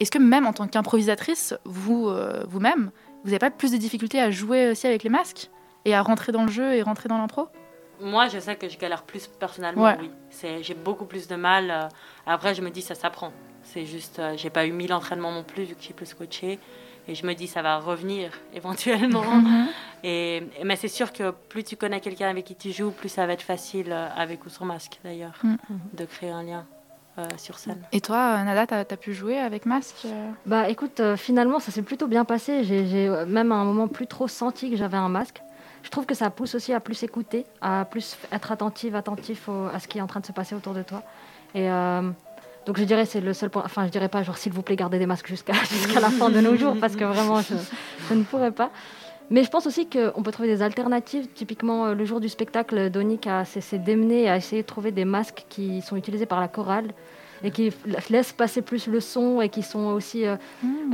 [0.00, 2.90] est-ce que même en tant qu'improvisatrice, vous, euh, vous-même,
[3.24, 5.50] vous n'avez pas plus de difficultés à jouer aussi avec les masques
[5.84, 7.48] et à rentrer dans le jeu et rentrer dans l'impro?
[8.00, 9.96] Moi, je sais que je galère plus personnellement, Ouais.
[10.00, 10.10] oui.
[10.30, 11.70] C'est, j'ai beaucoup plus de mal.
[11.70, 11.88] euh,
[12.26, 13.32] Après, je me dis, ça s'apprend.
[13.62, 16.58] C'est juste, euh, j'ai pas eu mille entraînements non plus, vu que j'ai plus coaché.
[17.08, 19.24] Et je me dis, ça va revenir éventuellement.
[20.02, 23.08] Et, et- mais c'est sûr que plus tu connais quelqu'un avec qui tu joues, plus
[23.08, 25.56] ça va être facile, euh, avec ou sans masque d'ailleurs, Mm.
[25.94, 26.66] de créer un lien
[27.18, 27.80] euh, sur scène.
[27.92, 30.06] Et toi, Nada, t'as as pu jouer avec masque
[30.44, 32.62] Bah écoute, euh, finalement ça s'est plutôt bien passé.
[32.64, 35.40] J'ai j'ai, même à un moment plus trop senti que j'avais un masque.
[35.86, 39.66] Je trouve que ça pousse aussi à plus écouter, à plus être attentive, attentif au-
[39.72, 41.04] à ce qui est en train de se passer autour de toi.
[41.54, 42.02] Et euh,
[42.66, 43.62] donc je dirais c'est le seul point.
[43.64, 46.28] Enfin je dirais pas genre s'il vous plaît gardez des masques jusqu'à jusqu'à la fin
[46.28, 47.54] de nos jours parce que vraiment je,
[48.08, 48.70] je ne pourrais pas.
[49.30, 51.28] Mais je pense aussi qu'on peut trouver des alternatives.
[51.34, 55.04] Typiquement, euh, le jour du spectacle, Donic a s'est démené à essayer de trouver des
[55.04, 56.88] masques qui sont utilisés par la chorale
[57.44, 57.72] et qui
[58.10, 60.34] laissent passer plus le son et qui sont aussi euh,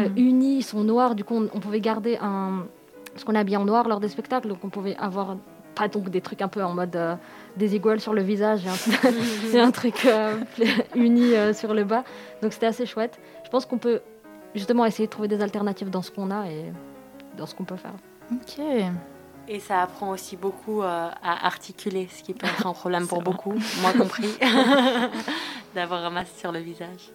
[0.01, 1.15] euh, unis, ils sont noirs.
[1.15, 2.65] Du coup, on, on pouvait garder un.
[3.13, 5.37] Parce qu'on est habillé en noir lors des spectacles, donc on pouvait avoir
[5.75, 7.17] pas donc des trucs un peu en mode euh,
[7.57, 10.37] des iguales sur le visage et un, et un truc euh,
[10.95, 12.05] uni euh, sur le bas.
[12.43, 13.19] Donc c'était assez chouette.
[13.45, 14.01] Je pense qu'on peut
[14.55, 16.73] justement essayer de trouver des alternatives dans ce qu'on a et
[17.37, 17.95] dans ce qu'on peut faire.
[18.31, 18.63] Ok.
[19.49, 23.23] Et ça apprend aussi beaucoup euh, à articuler, ce qui peut être un problème pour
[23.23, 24.29] beaucoup, moi compris,
[25.75, 27.11] d'avoir un masque sur le visage.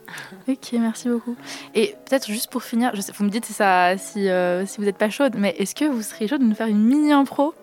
[0.48, 1.36] Ok, merci beaucoup.
[1.74, 4.78] Et peut-être juste pour finir, je sais, vous me dites si, ça, si, euh, si
[4.78, 7.12] vous n'êtes pas chaude, mais est-ce que vous seriez chaude de nous faire une mini
[7.14, 7.54] impro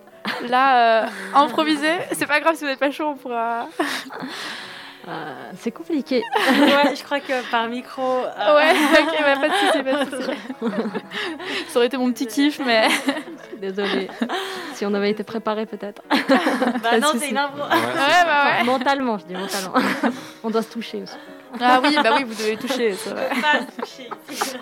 [0.49, 3.67] Là, euh, improvisée C'est pas grave si vous n'êtes pas chaud, on pourra.
[5.07, 6.23] Euh, c'est compliqué.
[6.49, 8.01] ouais, je crois que par micro.
[8.01, 10.39] euh, Ouais, ok, bah, pas de soucis, pas de soucis.
[11.69, 12.87] Ça aurait été mon petit kiff, mais.
[13.61, 14.09] Désolée.
[14.73, 16.01] si on avait été préparé peut-être.
[16.09, 17.59] Bah non, c'est une impro.
[17.61, 18.63] Ouais, bah ouais.
[18.63, 19.73] mentalement, je dis mentalement.
[20.43, 21.15] on doit se toucher aussi.
[21.61, 23.29] Ah oui, bah oui, vous devez toucher, c'est vrai.
[23.41, 24.57] Pas se toucher ici.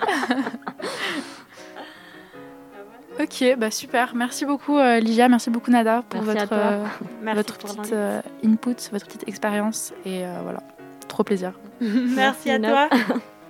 [3.23, 4.13] Ok, bah super.
[4.15, 5.29] Merci beaucoup, euh, Ligia.
[5.29, 6.85] Merci beaucoup, Nada, pour Merci votre, euh,
[7.21, 9.93] Merci votre pour petite euh, input, votre petite expérience.
[10.05, 10.59] Et euh, voilà,
[11.07, 11.53] trop plaisir.
[11.81, 12.89] Merci à toi.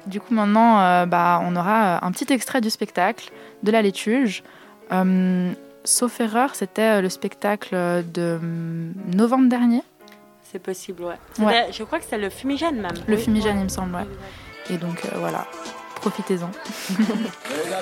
[0.05, 3.31] Du coup, maintenant, euh, bah, on aura un petit extrait du spectacle
[3.63, 4.43] de la laituge.
[4.91, 5.53] Euh,
[5.85, 7.73] sauf erreur, c'était le spectacle
[8.13, 9.81] de hum, novembre dernier.
[10.43, 11.15] C'est possible, ouais.
[11.39, 11.67] Ouais.
[11.71, 12.91] Je crois que c'est le fumigène même.
[13.07, 13.21] Le Oui.
[13.21, 14.05] fumigène, il me semble, ouais.
[14.69, 15.47] Et donc, euh, voilà,
[16.03, 16.51] profitez-en.
[16.99, 17.81] La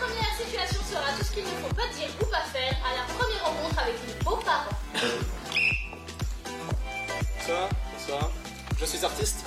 [0.00, 3.04] première situation sera tout ce qu'il ne faut pas dire ou pas faire à la
[3.14, 4.76] première rencontre avec nos beaux-parents.
[7.38, 8.30] Bonsoir, bonsoir.
[8.80, 9.44] Je suis artiste.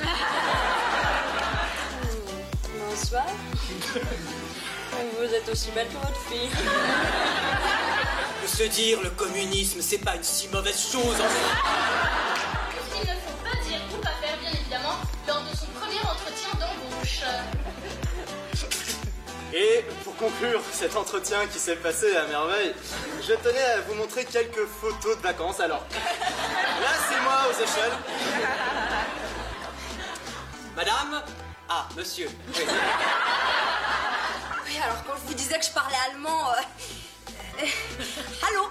[2.90, 3.26] Bonsoir.
[5.18, 6.48] Vous êtes aussi belle que votre fille.
[8.46, 12.37] Se dire le communisme, c'est pas une si mauvaise chose en fait.
[19.54, 22.74] Et pour conclure cet entretien qui s'est passé à merveille,
[23.26, 25.60] je tenais à vous montrer quelques photos de vacances.
[25.60, 27.92] Alors, là c'est moi aux échelles.
[30.76, 31.22] Madame?
[31.68, 32.28] Ah, monsieur.
[32.56, 32.64] Oui.
[34.84, 36.50] Alors quand je vous disais que je parlais allemand.
[36.50, 37.66] euh, euh,
[38.48, 38.68] Allô?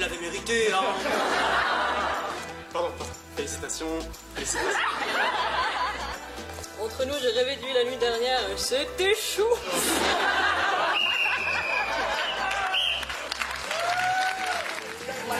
[0.00, 0.78] Elle l'avait mérité, hein.
[2.72, 3.12] Pardon, pardon.
[3.34, 3.98] Félicitations,
[4.36, 4.78] félicitations.
[6.80, 8.40] Entre nous, j'ai rêvé de lui la nuit dernière.
[8.56, 9.42] C'était chou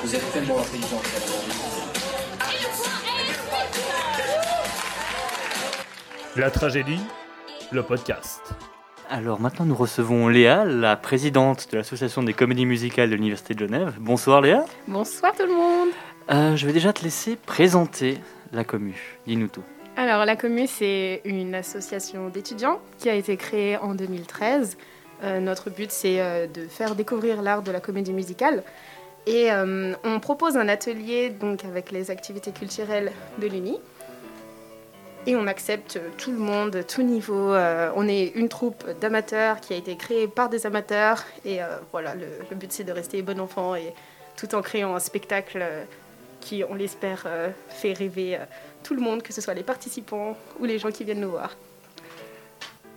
[0.03, 1.03] Vous êtes tellement intelligent.
[6.35, 7.01] La tragédie,
[7.71, 8.48] le podcast.
[9.11, 13.61] Alors maintenant, nous recevons Léa, la présidente de l'association des comédies musicales de l'Université de
[13.61, 13.95] Genève.
[13.99, 14.67] Bonsoir Léa.
[14.87, 15.89] Bonsoir tout le monde.
[16.31, 18.19] Euh, je vais déjà te laisser présenter
[18.53, 19.19] la commu.
[19.27, 19.63] Dis-nous tout.
[19.97, 24.77] Alors la commu, c'est une association d'étudiants qui a été créée en 2013.
[25.25, 28.63] Euh, notre but, c'est euh, de faire découvrir l'art de la comédie musicale.
[29.27, 33.79] Et on propose un atelier donc, avec les activités culturelles de l'Uni.
[35.29, 37.53] Et on accepte tout le monde, tout niveau.
[37.53, 41.23] Euh, on est une troupe d'amateurs qui a été créée par des amateurs.
[41.45, 43.93] Et euh, voilà, le, le but c'est de rester bon enfant et
[44.39, 45.85] tout en créant un spectacle euh,
[46.41, 47.27] qui, on l'espère,
[47.69, 48.39] fait rêver
[48.83, 51.55] tout le monde, que ce soit les participants ou les gens qui viennent nous voir.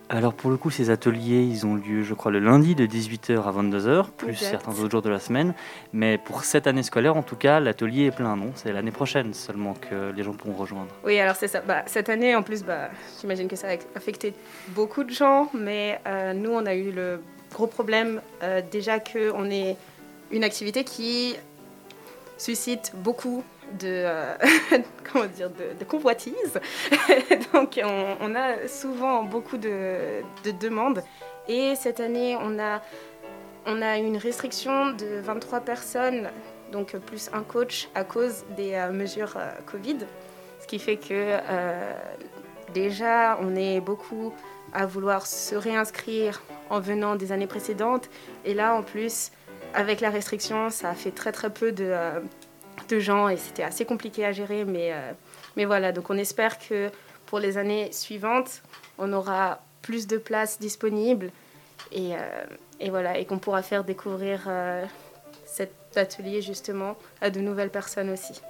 [0.08, 3.42] Alors pour le coup, ces ateliers, ils ont lieu, je crois, le lundi de 18h
[3.42, 5.54] à 22h, plus certains autres jours de la semaine.
[5.92, 8.52] Mais pour cette année scolaire, en tout cas, l'atelier est plein, non?
[8.54, 10.88] C'est l'année prochaine seulement que les gens pourront rejoindre.
[11.04, 11.60] Oui, alors c'est ça.
[11.60, 14.34] Bah, cette année, en plus, bah, j'imagine que ça a affecté
[14.68, 17.20] beaucoup de gens, mais euh, nous, on a eu le
[17.52, 19.76] gros problème euh, déjà qu'on est
[20.30, 21.36] une activité qui
[22.38, 23.44] suscite beaucoup
[23.78, 24.34] de, euh,
[25.12, 26.60] comment dire, de, convoitises.
[27.52, 31.02] Donc, on, a souvent beaucoup de, de demandes.
[31.48, 32.82] Et cette année, on a,
[33.66, 36.28] on a une restriction de 23 personnes,
[36.70, 39.98] donc plus un coach, à cause des euh, mesures euh, Covid.
[40.60, 41.38] Ce qui fait que
[42.72, 44.32] déjà, on est beaucoup
[44.72, 48.08] à vouloir se réinscrire en venant des années précédentes.
[48.44, 49.32] Et là, en plus,
[49.74, 51.92] avec la restriction, ça a fait très très peu de,
[52.88, 54.64] de gens et c'était assez compliqué à gérer.
[54.64, 55.12] Mais, euh,
[55.56, 56.90] mais voilà, donc on espère que
[57.26, 58.62] pour les années suivantes,
[58.98, 61.30] on aura plus de places disponibles
[61.90, 62.18] et, euh,
[62.80, 64.84] et voilà, et qu'on pourra faire découvrir euh,
[65.44, 68.40] cet atelier justement à de nouvelles personnes aussi.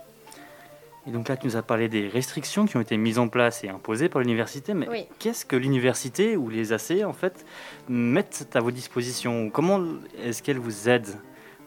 [1.07, 3.65] Et donc là, tu nous as parlé des restrictions qui ont été mises en place
[3.65, 4.73] et imposées par l'université.
[4.73, 5.07] Mais Oui.
[5.19, 7.45] qu'est-ce que l'université ou les AC, en fait,
[7.89, 9.51] mettent à vos dispositions?
[9.51, 9.81] Comment
[10.23, 11.17] est-ce qu'elles vous aident?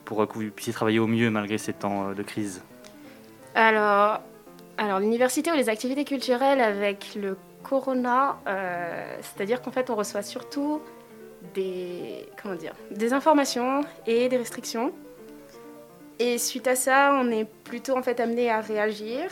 [0.05, 2.61] Pour que vous puissiez travailler au mieux malgré ces temps euh, de crise
[3.55, 4.21] Alors,
[4.77, 10.21] alors l'université ou les activités culturelles avec le corona, euh, c'est-à-dire qu'en fait on reçoit
[10.21, 10.81] surtout
[11.53, 14.91] des, comment dire, des informations et des restrictions.
[16.19, 19.23] Et suite à ça, on est plutôt en fait amené à réagir.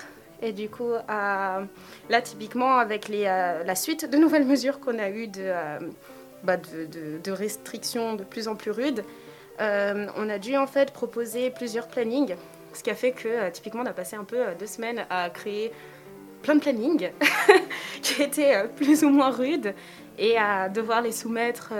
[0.41, 1.61] Et du coup, à,
[2.09, 5.79] là typiquement avec les, euh, la suite de nouvelles mesures qu'on a eues euh,
[6.43, 9.05] bah, de- de restrictions de plus en plus rudes,
[9.59, 12.35] euh, on a dû en fait proposer plusieurs plannings.
[12.73, 15.05] Ce qui a fait que, euh, typiquement, on a passé un peu euh, deux semaines
[15.09, 15.71] à créer
[16.41, 17.11] plein de plannings
[18.01, 19.73] qui étaient plus ou moins rudes
[20.17, 21.71] et à devoir les soumettre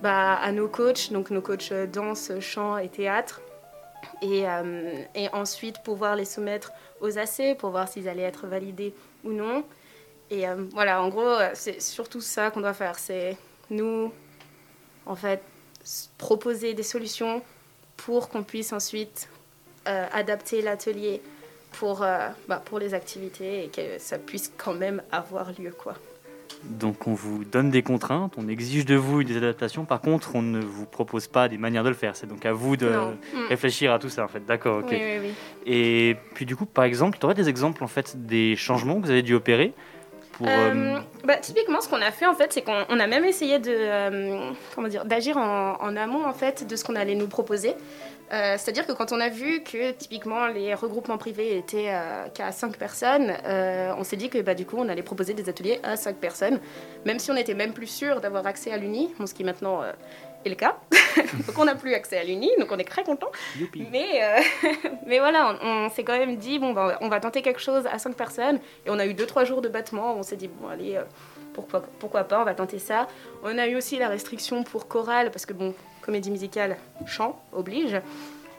[0.00, 3.40] bah, à nos coachs, donc nos coachs danse, chant et théâtre.
[4.22, 4.44] Et,
[5.32, 9.64] ensuite pouvoir les soumettre aux AC pour voir s'ils allaient être validés ou non.
[10.30, 12.96] Et voilà, en gros, c'est surtout ça qu'on doit faire.
[12.96, 13.36] C'est
[13.70, 14.12] nous,
[15.04, 15.42] en fait,
[16.18, 17.42] proposer des solutions
[17.96, 19.28] pour qu'on puisse ensuite
[19.88, 21.20] euh, adapter l'atelier
[21.72, 25.72] pour, euh, bah, pour les activités et que ça puisse quand même avoir lieu.
[25.76, 25.94] Quoi.
[26.64, 29.84] Donc on vous donne des contraintes, on exige de vous des adaptations.
[29.84, 32.14] Par contre, on ne vous propose pas des manières de le faire.
[32.14, 33.10] C'est donc à vous de Non.
[33.34, 33.46] Mm.
[33.48, 34.44] réfléchir à tout ça, en fait.
[34.46, 34.88] D'accord, ok.
[34.90, 35.34] Oui, oui, oui.
[35.66, 39.06] Et puis du coup, par exemple, tu aurais des exemples en fait des changements que
[39.06, 39.72] vous avez dû opérer
[40.42, 40.52] pour.
[40.52, 43.24] Euh, euh, bah, typiquement, ce qu'on a fait, en fait, c'est qu'on on a même
[43.24, 47.14] essayé de, euh, comment dire, d'agir en, en amont, en fait, de ce qu'on allait
[47.14, 47.74] nous proposer.
[48.30, 51.92] C'est-à-dire que quand on a vu que, typiquement, les regroupements privés étaient
[52.32, 55.80] qu'à 5 personnes, on s'est dit que, bah, du coup, on allait proposer des ateliers
[55.82, 56.58] à 5 personnes,
[57.04, 59.82] même si on était même plus sûr d'avoir accès à l'Uni, bon, ce qui maintenant
[60.44, 60.76] est le cas.
[61.46, 63.30] donc, on n'a plus accès à l'Uni, donc on est très content.
[63.90, 64.40] Mais, euh,
[65.06, 67.86] mais voilà, on, on s'est quand même dit, bon, bah, on va tenter quelque chose
[67.90, 68.58] à 5 personnes.
[68.86, 70.14] Et on a eu 2-3 jours de battement.
[70.16, 71.02] On s'est dit, bon, allez, euh,
[71.54, 73.08] pourquoi, pourquoi pas, on va tenter ça.
[73.42, 76.76] On a eu aussi la restriction pour chorale, parce que, bon, comédie musicale,
[77.06, 78.00] chant oblige.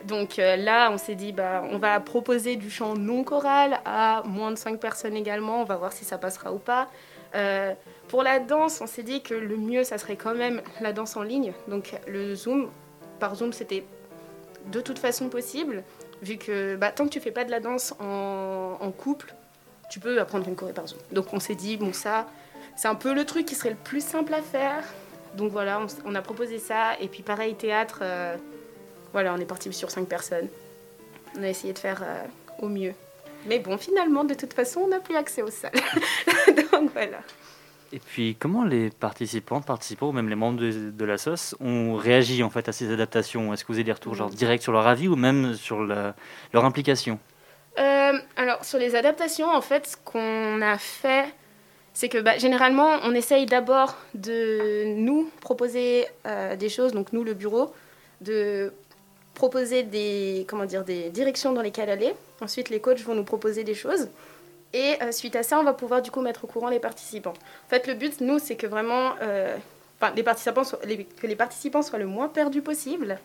[0.05, 4.23] Donc euh, là, on s'est dit, bah, on va proposer du chant non choral à
[4.25, 5.61] moins de 5 personnes également.
[5.61, 6.89] On va voir si ça passera ou pas.
[7.35, 7.73] Euh,
[8.07, 11.15] pour la danse, on s'est dit que le mieux, ça serait quand même la danse
[11.15, 11.53] en ligne.
[11.67, 12.69] Donc le Zoom,
[13.19, 13.83] par Zoom, c'était
[14.67, 15.83] de toute façon possible,
[16.21, 19.33] vu que bah, tant que tu fais pas de la danse en, couple,
[19.89, 20.99] tu peux apprendre une choré par Zoom.
[21.11, 22.27] Donc on s'est dit, bon ça,
[22.75, 24.83] c'est un peu le truc qui serait le plus simple à faire.
[25.35, 26.99] Donc voilà, on a proposé ça.
[26.99, 28.35] Et puis pareil, théâtre, euh,
[29.11, 30.47] voilà, on est parti sur cinq personnes.
[31.37, 32.23] On a essayé de faire euh,
[32.59, 32.93] au mieux.
[33.45, 35.71] Mais bon, finalement, de toute façon, on n'a plus accès aux salles.
[36.73, 37.19] Donc voilà.
[37.91, 41.95] Et puis, comment les participantes, participants, ou même les membres de, de la SOS ont
[41.95, 43.53] réagi en fait à ces adaptations?
[43.53, 46.15] Est-ce que vous avez des retours genre directs sur leur avis ou même sur la-
[46.53, 47.19] leur implication?
[47.77, 51.25] Euh, alors, sur les adaptations, en fait, ce qu'on a fait,
[51.93, 57.23] c'est que bah, généralement, on essaye d'abord de nous proposer euh, des choses, donc nous,
[57.23, 57.73] le bureau,
[58.21, 58.73] de
[59.35, 62.13] proposer des, comment dire, des directions dans lesquelles aller.
[62.41, 64.09] Ensuite, les coachs vont nous proposer des choses.
[64.73, 67.33] Et euh, suite à ça, on va pouvoir du coup mettre au courant les participants.
[67.65, 69.55] En fait, le but, nous, c'est que vraiment, euh,
[70.15, 70.79] les participants soient-
[71.21, 73.19] que les participants soient le moins perdus possible.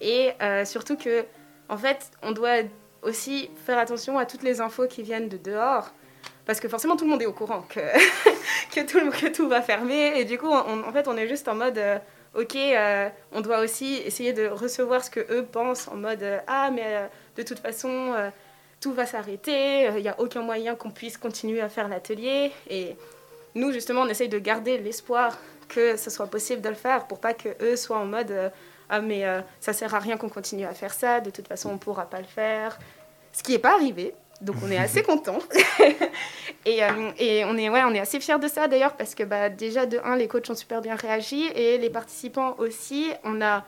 [0.00, 1.24] Et euh, surtout que,
[1.68, 2.56] en fait, on doit
[3.02, 5.90] aussi faire attention à toutes les infos qui viennent de dehors.
[6.44, 7.80] Parce que forcément, tout le monde est au courant que,
[9.32, 10.18] tout, va fermer.
[10.20, 11.98] Et du coup, on- en fait, on est juste en mode, euh,
[12.34, 12.56] ok,
[13.32, 17.42] on doit aussi essayer de recevoir ce que eux pensent en mode, ah, mais de
[17.42, 18.14] toute façon,
[18.82, 22.52] tout va s'arrêter, il n'y a aucun moyen qu'on puisse continuer à faire l'atelier.
[22.68, 22.96] Et
[23.54, 25.38] nous, justement, on essaye de garder l'espoir
[25.72, 28.50] que ce soit possible de le faire pour pas que eux soient en mode, euh,
[28.88, 31.70] ah, mais euh, ça sert à rien qu'on continue à faire ça, de toute façon,
[31.70, 32.78] on pourra pas le faire.
[33.32, 34.14] Ce qui n'est pas arrivé.
[34.42, 35.38] Donc on est assez content
[36.66, 39.22] et, euh, et on est ouais on est assez fiers de ça d'ailleurs parce que
[39.22, 43.40] bah, déjà de un les coachs ont super bien réagi et les participants aussi on
[43.40, 43.64] a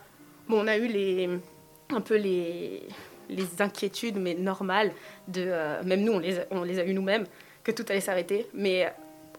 [0.49, 1.31] bon on a eu les
[1.91, 2.83] un peu les
[3.29, 4.93] les inquiétudes mais normales
[5.29, 7.27] de euh, même nous on les a, on les a eu nous-mêmes
[7.63, 8.89] que tout allait s'arrêter mais euh,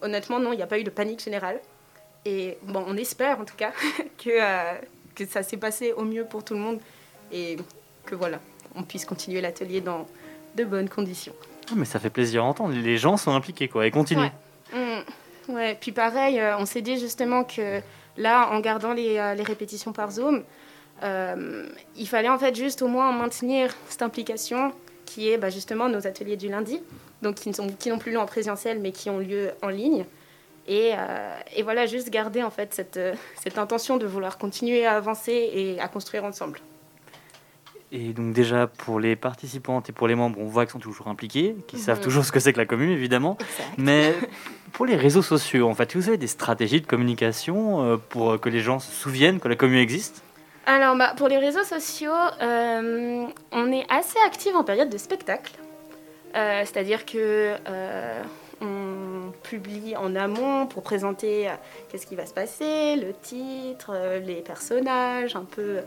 [0.01, 1.59] honnêtement non il n'y a pas eu de panique générale
[2.25, 3.71] et bon on espère en tout cas
[4.17, 4.77] que euh,
[5.13, 6.79] que ça s'est passé au mieux pour tout le monde
[7.31, 7.57] et
[8.05, 8.39] que voilà
[8.75, 10.05] on puisse continuer l'atelier dans
[10.55, 11.33] de bonnes conditions.
[11.69, 12.73] Ah, mais ça fait plaisir à entendre.
[12.73, 14.29] Les gens sont impliqués, quoi, et continuent.
[14.73, 15.01] Ouais.
[15.47, 15.53] Mm.
[15.53, 17.81] Ouais, puis pareil, on s'est dit justement que
[18.17, 20.43] là, en gardant les, les répétitions par Zoom,
[21.03, 21.65] euh,
[21.97, 24.71] il fallait en fait juste au moins maintenir cette implication
[25.05, 26.81] qui est bah, justement nos ateliers du lundi,
[27.21, 29.69] donc qui ne sont qui n'ont plus lieu en présentiel mais qui ont lieu en
[29.69, 30.05] ligne.
[30.67, 34.83] Et, euh, et voilà, juste garder en fait cette, euh, cette intention de vouloir continuer
[34.85, 36.59] à avancer et à construire ensemble.
[37.91, 41.07] Et donc déjà, pour les participantes et pour les membres, on voit qu'ils sont toujours
[41.07, 42.03] impliqués, qu'ils savent Mhm.
[42.03, 43.37] toujours ce que c'est que la commune, évidemment.
[43.77, 44.15] Mais
[44.73, 48.61] pour les réseaux sociaux, en fait, vous avez des stratégies de communication pour que les
[48.61, 50.23] gens se souviennent que la commune existe?
[50.67, 55.53] Alors, bah, pour les réseaux sociaux, euh, on est assez actif en période de spectacle.
[56.35, 58.23] Euh, C'est-à-dire que euh,
[58.61, 61.51] on publie en amont pour présenter
[61.89, 63.93] qu'est-ce qui va se passer, le titre,
[64.25, 65.81] les personnages, un peu,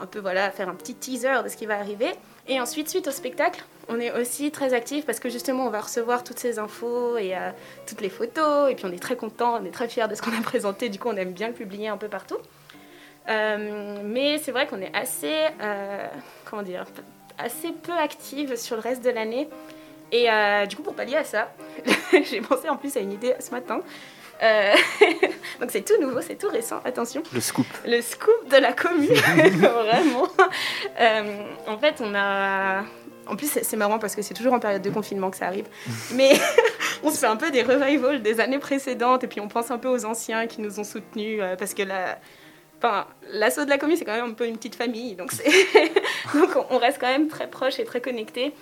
[0.00, 2.12] un peu voilà, faire un petit teaser de ce qui va arriver.
[2.46, 5.82] Et ensuite, suite au spectacle, on est aussi très actif parce que justement, on va
[5.82, 7.34] recevoir toutes ces infos et
[7.86, 8.70] toutes les photos.
[8.70, 10.88] Et puis, on est très content, on est très fiers de ce qu'on a présenté.
[10.88, 12.38] Du coup, on aime bien le publier un peu partout.
[13.28, 16.06] Euh, mais c'est vrai qu'on est assez, euh,
[16.44, 16.84] comment dire,
[17.38, 19.48] assez peu active sur le reste de l'année.
[20.12, 21.52] Et euh, du coup, pour pallier à ça,
[22.12, 23.80] j'ai pensé en plus à une idée ce matin.
[24.42, 24.74] Euh,
[25.60, 27.22] donc c'est tout nouveau, c'est tout récent, attention.
[27.32, 27.66] Le scoop.
[27.84, 30.28] Le scoop de la commune, vraiment.
[31.00, 32.84] Euh, en fait, on a...
[33.26, 35.66] En plus, c'est marrant parce que c'est toujours en période de confinement que ça arrive.
[36.14, 36.32] Mais
[37.02, 39.76] on se fait un peu des revivals des années précédentes et puis on pense un
[39.76, 42.18] peu aux anciens qui nous ont soutenus parce que la...
[42.78, 45.14] Enfin, l'assaut de la commune, c'est quand même un peu une petite famille.
[45.16, 45.32] Donc,
[46.70, 48.52] on- reste quand même très proches et très connectés.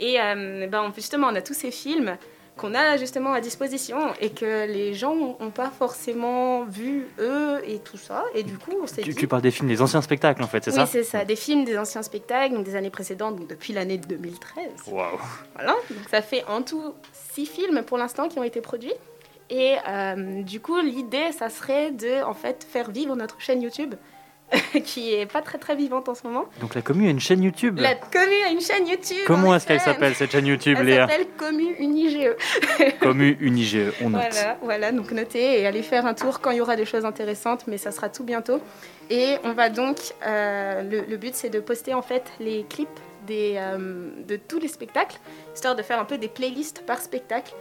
[0.00, 2.16] Et euh, ben, justement, on a tous ces films
[2.56, 7.80] qu'on a justement à disposition et que les gens n'ont pas forcément vu, eux, et
[7.80, 8.24] tout ça.
[8.32, 9.16] Et du coup, on s'est tu, dit...
[9.16, 10.86] tu parles des films, des anciens spectacles, en fait, c'est oui, ça?
[10.86, 11.24] c'est ça.
[11.24, 14.66] Des films des anciens spectacles, donc des années précédentes, donc depuis l'année 2013.
[14.86, 15.18] Waouh
[15.56, 16.94] Voilà, donc ça fait en tout
[17.32, 18.94] six films pour l'instant qui ont été produits.
[19.54, 23.94] Et euh, du coup, l'idée, ça serait de en fait faire vivre notre chaîne YouTube,
[24.84, 26.46] qui est pas très très vivante en ce moment.
[26.60, 27.78] Donc la commune a une chaîne YouTube.
[27.78, 29.22] La Commu a une chaîne YouTube.
[29.28, 32.34] Comment en est-ce qu'elle s'appelle cette chaîne YouTube, Elle Léa s'appelle Commu Unige.
[33.00, 34.22] Commu Unige, on note.
[34.32, 37.04] Voilà, voilà, donc notez et allez faire un tour quand il y aura des choses
[37.04, 38.58] intéressantes, mais ça sera tout bientôt.
[39.08, 42.88] Et on va donc, euh, le, le but c'est de poster en fait les clips
[43.26, 45.18] des, euh, de tous les spectacles,
[45.54, 47.54] histoire de faire un peu des playlists par spectacle.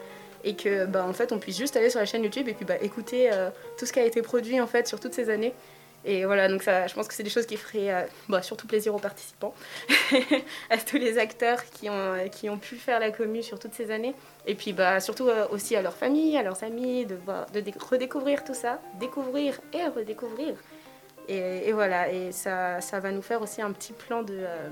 [0.43, 2.65] Et que, bah, en fait, on puisse juste aller sur la chaîne YouTube et puis
[2.65, 5.53] bah, écouter euh, tout ce qui a été produit en fait sur toutes ces années.
[6.05, 8.67] Et voilà, donc ça, je pense que c'est des choses qui feraient euh, bah, surtout
[8.67, 9.53] plaisir aux participants,
[10.69, 13.89] à tous les acteurs qui ont, qui ont pu faire la commu sur toutes ces
[13.89, 14.13] années.
[14.45, 17.61] Et puis bah, surtout euh, aussi à leurs familles, à leurs amis, de, voir, de
[17.61, 20.55] dé- redécouvrir tout ça, découvrir et redécouvrir.
[21.29, 24.67] Et, et voilà, et ça, ça va nous faire aussi un petit plan de, euh,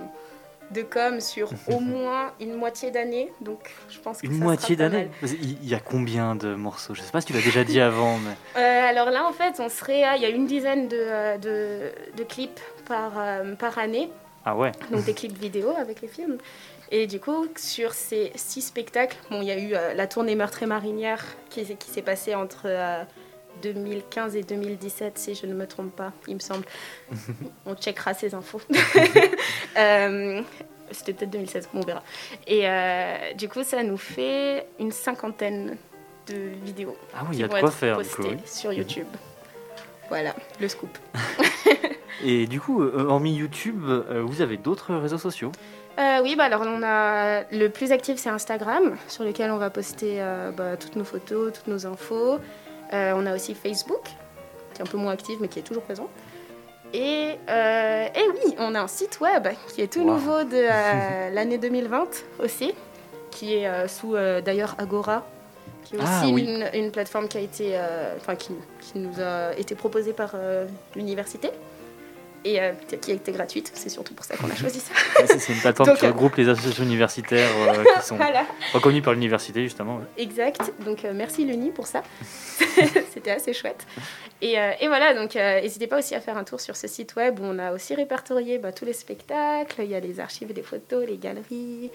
[0.74, 3.32] de com sur au moins une moitié d'année.
[3.42, 5.10] Donc je pense que Une ça moitié d'année.
[5.24, 6.94] Il y a combien de morceaux?
[6.94, 8.32] Je sais pas si tu l'as déjà dit avant, mais...
[8.62, 11.38] Euh, alors là, en fait, on serait à- il y a une dizaine de, euh,
[11.38, 14.10] de, de clips par, euh, par année,
[14.46, 16.38] Ah ouais donc des clips vidéo avec les films.
[16.94, 20.36] Et du coup, sur ces six spectacles, bon, il y a eu euh, la tournée
[20.36, 22.64] Meurtre et Marinière qui, s'est- qui s'est passée entre
[23.62, 26.66] 2015 et 2017, si je ne me trompe pas, il me semble.
[27.66, 28.62] on checkera ces infos.
[29.78, 30.42] Euh,
[30.92, 32.04] C'était peut-être 2016, bon, on verra.
[32.46, 35.78] Et euh, du coup, ça nous fait une cinquantaine
[36.28, 36.36] de
[36.66, 36.98] vidéos.
[37.14, 38.38] Ah oui, il qui y a de quoi être faire, coup, oui.
[38.46, 39.08] sur YouTube.
[40.10, 40.98] Voilà, le scoop.
[42.26, 45.54] Et du coup, euh, hormis YouTube, vous avez d'autres réseaux sociaux?
[46.00, 49.70] Euh, oui, bah alors on a le plus actif c'est Instagram, sur lequel on va
[49.70, 52.40] poster euh, bah, toutes nos photos, toutes nos infos.
[52.94, 54.04] Euh, on a aussi Facebook,
[54.74, 56.08] qui est un peu moins actif mais qui est toujours présent.
[56.94, 60.14] Et, euh, et oui, on a un site web qui est tout Wow.
[60.14, 62.08] nouveau de euh, l'année 2020
[62.44, 62.74] aussi,
[63.32, 65.26] qui est euh, sous d'ailleurs Agora,
[65.86, 66.44] qui est aussi Ah, oui.
[66.44, 67.80] une, une plateforme qui a été,
[68.18, 68.52] enfin qui,
[68.82, 70.36] qui nous a été proposée par
[70.96, 71.50] l'université
[72.44, 73.72] et euh, qui a été gratuite.
[73.76, 74.94] C'est surtout pour ça qu'on a choisi ça.
[75.38, 78.46] C'est une plateforme Donc, qui euh, regroupe les associations universitaires euh, qui sont Voilà.
[78.74, 79.98] reconnues par l'université, justement.
[79.98, 80.04] ouais.
[80.18, 80.72] Exact.
[80.86, 82.02] Donc euh, merci l'Uni pour ça.
[83.14, 83.86] C'était assez chouette.
[84.42, 87.40] Et, et voilà, donc n'hésitez pas aussi à faire un tour sur ce site web
[87.40, 89.82] où on a aussi répertorié bah, tous les spectacles.
[89.84, 91.92] Il y a les archives, les photos, les galeries.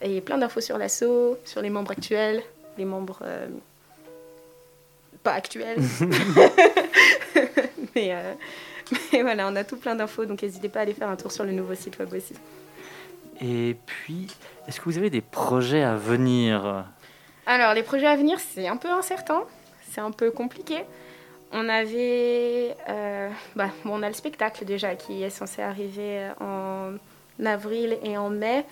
[0.00, 2.42] Et plein d'infos sur l'assaut, sur les membres actuels,
[2.78, 3.22] les membres
[5.22, 5.76] pas actuels.
[7.94, 8.14] mais,
[9.12, 10.24] mais voilà, on a tout plein d'infos.
[10.24, 12.34] Donc n'hésitez pas à aller faire un tour sur le nouveau site web aussi.
[13.42, 14.26] Et puis,
[14.68, 16.84] est-ce que vous avez des projets à venir?
[17.46, 19.42] Alors, les projets à venir, c'est un peu incertain,
[19.90, 20.84] c'est un peu compliqué.
[21.52, 22.76] On avait.
[22.88, 26.92] euh, bah, bon, on a le spectacle déjà qui est censé arriver en
[27.44, 28.64] avril et en mai.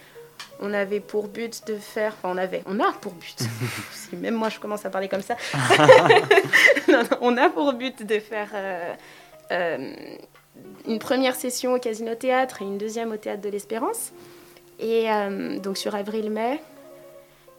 [0.60, 2.14] On avait pour but de faire.
[2.18, 2.62] Enfin, on avait.
[2.66, 3.38] On a pour but.
[3.92, 5.36] si même moi je commence à parler comme ça.
[6.88, 8.94] Non, non, on a pour but de faire euh, euh,
[9.50, 14.12] une première session au Casino Théâtre et une deuxième au Théâtre de l'Espérance.
[14.80, 16.60] Et euh, donc sur avril-mai.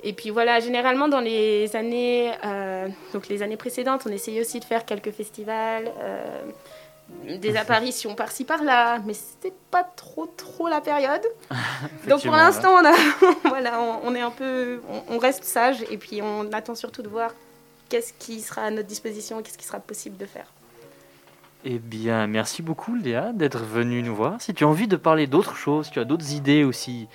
[0.04, 4.62] Et puis voilà, généralement dans les années, euh, donc les années précédentes, on essayait aussi
[4.62, 6.42] de faire quelques festivals, euh,
[7.38, 11.26] des apparitions par-ci par-là, mais c'était pas trop trop la période.
[12.08, 12.94] donc pour l'instant, on, a,
[13.50, 17.02] voilà, on, on est un peu, on, on reste sage et puis on attend surtout
[17.02, 17.34] de voir
[17.90, 20.48] qu'est-ce qui sera à notre disposition, qu'est-ce qui sera possible de faire.
[21.66, 24.42] Eh bien, merci beaucoup Léa d'être venue nous voir.
[24.42, 27.08] Si tu as envie de parler d'autres choses, si tu as d'autres idées aussi,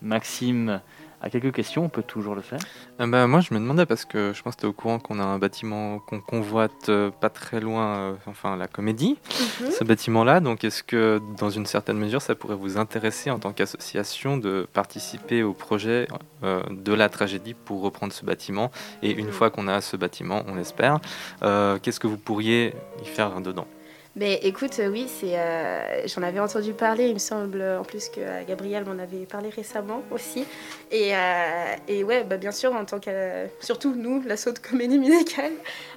[0.00, 0.80] Maxime
[1.20, 2.58] a quelques questions, on peut toujours le faire.
[3.00, 4.98] Euh, bah, moi, je me demandais parce que je pense que tu es au courant
[4.98, 9.16] qu'on a un bâtiment qu'on convoite euh, pas très loin, euh, enfin la comédie,
[9.60, 9.70] Mhm.
[9.70, 10.40] ce bâtiment-là.
[10.40, 14.66] Donc, est-ce que dans une certaine mesure, ça pourrait vous intéresser en tant qu'association de
[14.72, 16.08] participer au projet
[16.42, 18.72] euh, de la tragédie pour reprendre ce bâtiment?
[19.04, 19.32] Et une Mhm.
[19.32, 20.98] fois qu'on a ce bâtiment, on l'espère,
[21.44, 23.68] euh, qu'est-ce que vous pourriez y faire dedans?
[24.14, 28.10] Mais écoute, euh, oui, c'est, euh, j'en avais entendu parler, il me semble en plus
[28.10, 30.44] que euh, Gabriel m'en avait parlé récemment aussi.
[30.90, 33.46] Et, euh, ouais, bah, bien sûr, en tant que.
[33.60, 35.52] Surtout nous, l'assaut de comédie musicale,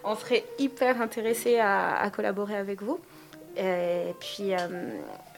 [0.05, 2.99] on serait hyper intéressés à, collaborer avec vous.
[3.57, 4.57] Et puis, euh,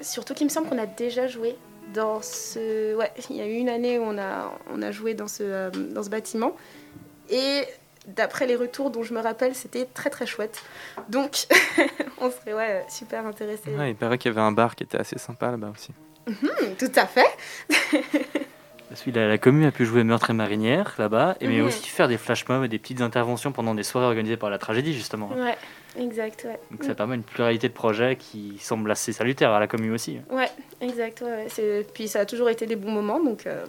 [0.01, 1.55] surtout qu'il me semble qu'on a déjà joué
[1.93, 2.95] dans ce.
[2.95, 5.43] Ouais, il y a eu une année où on a, on a joué dans ce,
[5.43, 6.55] euh, dans ce bâtiment.
[7.29, 7.63] Et
[8.07, 10.61] d'après les retours dont je me rappelle, c'était très très chouette.
[11.09, 11.47] Donc,
[12.21, 13.69] on serait ouais, super intéressés.
[13.75, 15.91] Ouais, Il paraît qu'il y avait un bar qui était assez sympa là-bas aussi.
[16.27, 17.27] Mhm, tout à fait.
[18.89, 21.67] Parce que la, la commune a pu jouer Meurtre et Marinière là-bas, et mais Mhm.
[21.67, 24.57] aussi faire des flash mobs et des petites interventions pendant des soirées organisées par la
[24.57, 25.29] tragédie, justement.
[25.29, 25.57] Ouais,
[25.99, 26.57] exact, ouais.
[26.71, 30.19] Donc ça permet une pluralité de projets qui semble assez salutaire à la commune aussi.
[30.29, 30.49] Ouais,
[30.79, 33.65] exact, ouais, Puis ça a toujours été des bons moments, donc euh,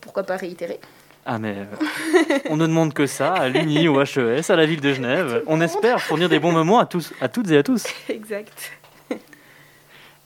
[0.00, 0.80] pourquoi pas réitérer.
[1.26, 4.80] Ah mais euh, on ne demande que ça à l'Uni, au HES, à la ville
[4.80, 5.42] de Genève.
[5.46, 7.84] On espère fournir des bons moments à tous, à toutes et à tous.
[8.08, 8.72] exact.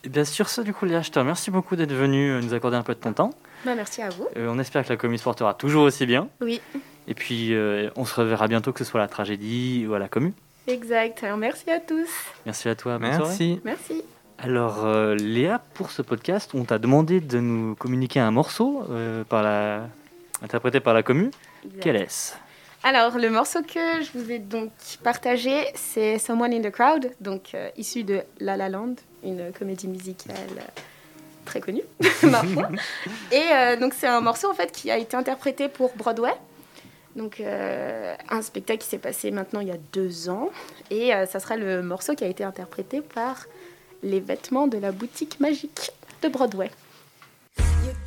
[0.04, 2.54] Et bien sur ce, du coup, Léa, je te remercie beaucoup d'être venu euh, nous
[2.54, 3.30] accorder un peu de ton temps.
[3.64, 4.28] Bah, merci à vous.
[4.36, 6.28] Euh, on espère que la commune se portera toujours aussi bien.
[6.40, 6.60] Oui,
[7.08, 9.98] Et puis euh, on se reverra bientôt, que ce soit à la tragédie ou à
[9.98, 10.32] la commune.
[10.68, 11.24] exact.
[11.24, 12.08] Alors, merci à tous.
[12.46, 12.98] Merci à toi.
[12.98, 13.20] bonne Merci.
[13.56, 13.60] soirée.
[13.64, 14.02] Merci.
[14.40, 19.24] Alors, euh, Léa, pour ce podcast, on t'a demandé de nous communiquer un morceau euh,
[19.24, 19.88] par la...
[20.42, 21.30] interprété par la commune.
[21.64, 21.82] Exact.
[21.82, 22.34] Quel est-ce?
[22.84, 24.70] Alors, le morceau que je vous ai donc
[25.02, 29.88] partagé, c'est Someone in the Crowd, donc euh, issu de La La Land, une comédie
[29.88, 30.80] musicale euh,
[31.44, 31.82] très connue,
[32.22, 32.68] ma foi.
[33.32, 36.34] Et euh, donc, c'est un morceau en fait qui a été interprété pour Broadway.
[37.16, 40.50] Donc, euh, un spectacle qui s'est passé maintenant il y a deux ans.
[40.90, 43.46] Et ça sera le morceau qui a été interprété par
[44.02, 45.90] les vêtements de la boutique magique
[46.22, 46.70] de Broadway.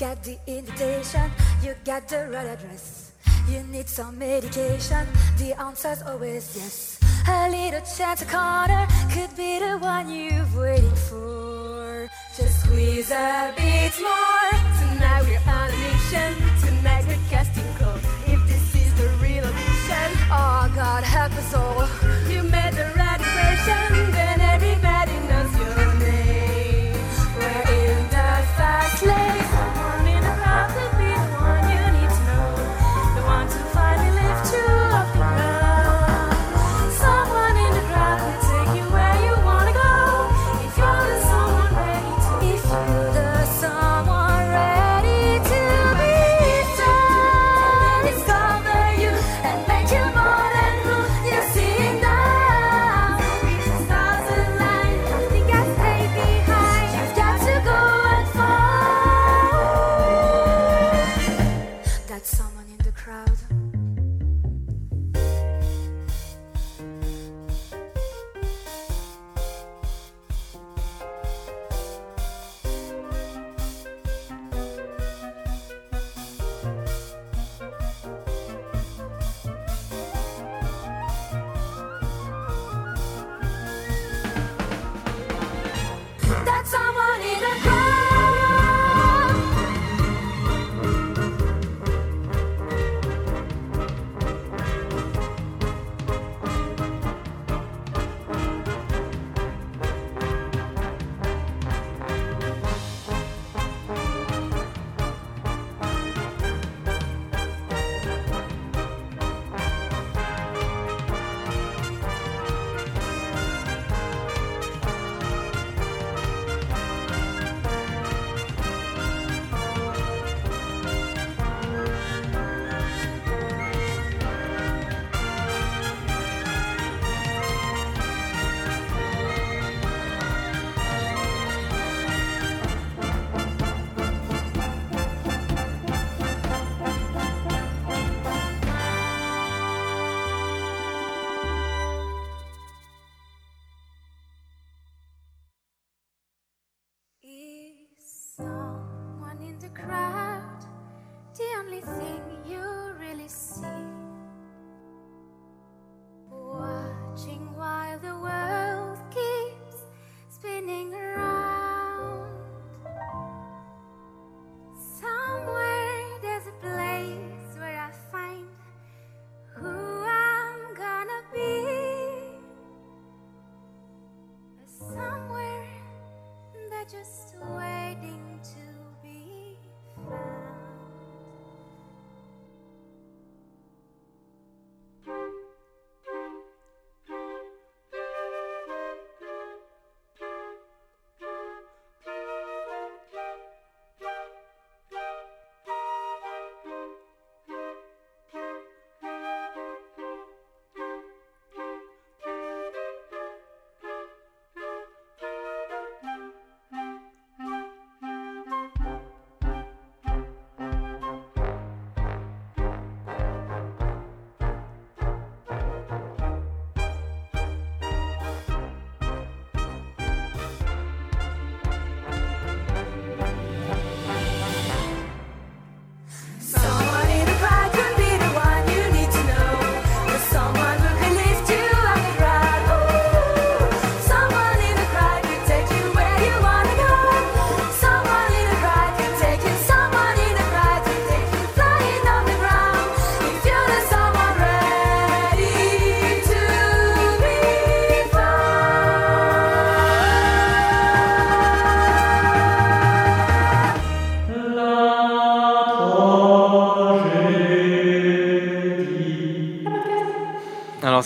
[0.01, 1.29] Got the invitation,
[1.61, 3.11] you got the right address.
[3.47, 5.05] You need some medication,
[5.37, 6.99] the answer's always yes.
[7.27, 12.09] A little chance corner could be the one you've waited for.
[12.35, 14.49] Just squeeze a bit more.
[14.81, 16.33] Tonight we're on a mission.
[16.65, 18.01] Tonight we're casting calls.
[18.25, 21.87] If this is the real audition, oh God help us all.
[22.27, 24.11] You made the right impression,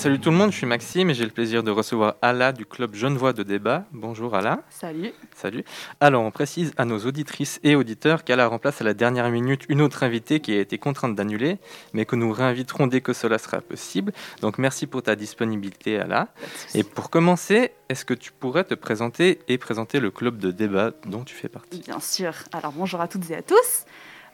[0.06, 2.68] salut tout le monde, je suis Maxime et j'ai le plaisir de recevoir Ala du
[2.68, 3.86] club Genevois de débat.
[3.92, 4.62] Bonjour Ala.
[4.70, 5.12] Salut.
[5.36, 5.64] Salut.
[6.00, 9.82] Alors on précise à nos auditrices et auditeurs qu'Ala remplace à la dernière minute une
[9.82, 11.58] autre invitée qui a été contrainte d'annuler,
[11.94, 14.14] mais que nous réinviterons dès que cela sera possible.
[14.42, 16.28] Donc merci pour ta disponibilité Ala.
[16.76, 20.92] Et pour commencer, est-ce que tu pourrais te présenter et présenter le club de débat
[21.08, 21.80] dont tu fais partie?
[21.80, 22.36] Bien sûr.
[22.54, 23.86] Alors bonjour à toutes et à tous.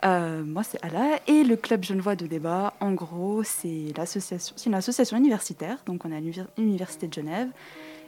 [0.03, 3.93] Euh, moi, c'est Ala et le club Genevois de débat, en gros, c'est
[4.65, 6.19] une association universitaire, donc on est à
[6.57, 7.49] l'université de Genève,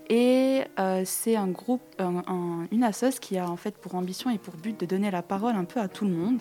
[0.10, 4.86] et euh, c'est une assoce qui a en fait pour ambition et pour but de
[4.86, 6.40] donner la parole un peu à tout le monde,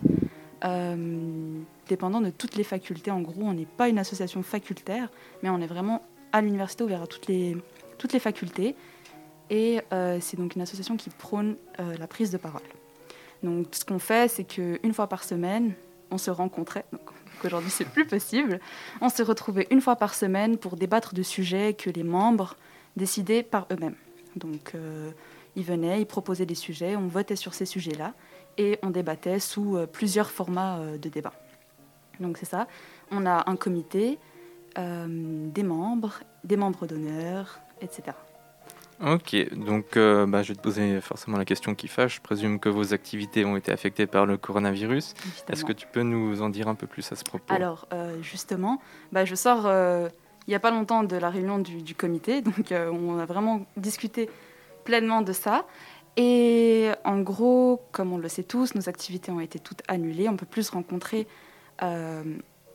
[0.65, 3.11] euh, dépendant de toutes les facultés.
[3.11, 5.11] En gros, on n'est pas une association facultaire,
[5.43, 7.59] mais on est vraiment à l'université ouvert à toutes les,
[8.19, 8.75] facultés,
[9.51, 9.81] et
[10.21, 12.63] c'est donc une association qui prône la prise de parole.
[13.43, 15.75] Donc, ce qu'on fait, c'est qu'une fois par semaine,
[16.11, 16.85] on se rencontrait.
[16.93, 17.03] Donc,
[17.45, 18.61] aujourd'hui, c'est plus possible.
[19.01, 22.57] On se retrouvait une fois par semaine pour débattre de sujets que les membres
[22.97, 23.97] décidaient par eux-mêmes.
[24.37, 25.11] Donc, euh,
[25.57, 28.15] ils venaient, ils proposaient des sujets, on votait sur ces sujets-là
[28.59, 31.33] et on débattait sous euh, plusieurs formats euh, de débat.
[32.21, 32.69] Donc, c'est ça.
[33.11, 34.19] On a un comité,
[34.77, 38.13] des membres, des membres d'honneur, etc.
[39.05, 42.17] Ok, donc euh, bah, je vais te poser forcément la question qui fâche.
[42.17, 45.15] Je présume que vos activités ont été affectées par le coronavirus.
[45.49, 47.53] Est-ce que tu peux nous en dire un peu plus à ce propos?
[47.53, 48.81] Alors, euh, justement,
[49.11, 50.09] bah, je sors euh,
[50.47, 53.67] il n'y a pas longtemps de la réunion du, du comité, donc on a vraiment
[53.77, 54.31] discuté
[54.85, 55.67] pleinement de ça.
[56.17, 60.29] Et en gros, comme on le sait tous, nos activités ont été toutes annulées.
[60.29, 61.27] On ne peut plus se rencontrer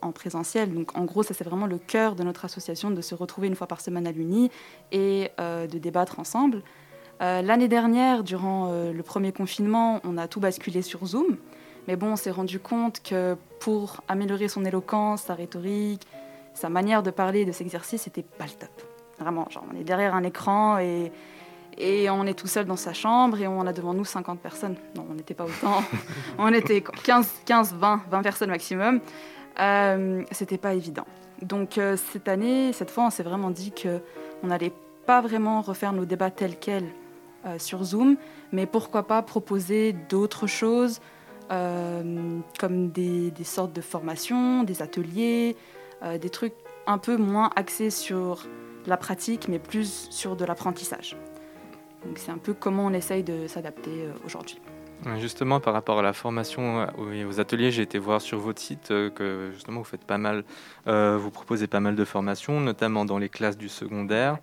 [0.02, 0.74] en présentiel.
[0.74, 3.56] Donc en gros, ça c'est vraiment le cœur de notre association, de se retrouver une
[3.56, 4.52] fois par semaine à l'Uni
[4.92, 6.64] et euh, de débattre ensemble.
[7.22, 11.38] Euh, L'année dernière, durant euh, le premier confinement, on a tout basculé sur Zoom.
[11.88, 16.06] Mais bon, on s'est rendu compte que pour améliorer son éloquence, sa rhétorique,
[16.54, 18.70] sa manière de parler, de s'exercer, c'était pas le top.
[19.20, 21.12] Vraiment, genre, on est derrière un écran et,
[21.78, 24.76] et on est tout seul dans sa chambre et on a devant nous 50 personnes.
[24.96, 25.82] Non, on n'était pas autant.
[26.38, 29.00] on était 15, 15, 20, 20 personnes maximum.
[29.60, 31.06] Euh, c'était pas évident.
[31.42, 34.02] Donc euh, cette année, cette fois, on s'est vraiment dit que
[34.44, 34.74] on n'allait
[35.06, 36.90] pas vraiment refaire nos débats tels quels
[37.46, 38.18] euh, sur Zoom,
[38.52, 41.00] mais pourquoi pas proposer d'autres choses
[41.52, 45.56] euh, comme des, des sortes de formations, des ateliers,
[46.22, 46.54] des trucs
[46.86, 48.46] un peu moins axés sur
[48.86, 51.18] la pratique, mais plus sur de l'apprentissage.
[52.06, 54.60] Donc c'est un peu comment on essaye de s'adapter aujourd'hui.
[55.20, 58.60] Justement, par rapport à la formation euh, et aux ateliers, j'ai été voir sur votre
[58.62, 60.44] site euh, que justement vous faites pas mal,
[60.88, 64.38] euh, vous proposez pas mal de formations, notamment dans les classes du secondaire.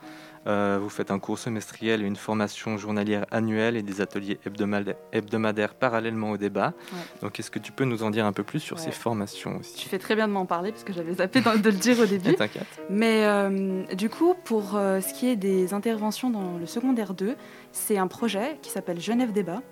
[0.47, 4.97] Euh, vous faites un cours semestriel et une formation journalière annuelle et des ateliers hebdomadaires,
[5.13, 6.75] hebdomadaires parallèlement au débat.
[6.93, 6.99] Ouais.
[7.23, 8.83] Donc, est-ce que tu peux nous en dire un peu plus sur Ouais.
[8.83, 9.75] ces formations aussi?
[9.77, 12.05] Tu fais très bien de m'en parler parce que j'avais zappé de le dire au
[12.05, 12.35] début.
[12.37, 12.67] T'inquiète.
[12.91, 17.37] Mais euh, du coup, pour euh, ce qui est des interventions dans le secondaire 2,
[17.73, 19.63] c'est un projet qui s'appelle Genève Débat,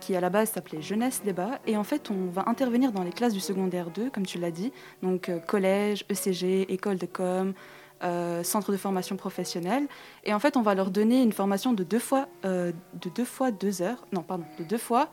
[0.00, 1.60] qui à la base s'appelait Jeunesse Débat.
[1.66, 4.50] Et en fait, on va intervenir dans les classes du secondaire 2, comme tu l'as
[4.50, 4.72] dit,
[5.02, 7.54] donc euh, collège, ECG, école de com,
[8.02, 9.86] euh, centre de formation professionnelle.
[10.24, 13.26] Et en fait, on va leur donner une formation de deux fois, euh, de deux
[13.26, 15.10] fois deux heures, non, pardon, de deux fois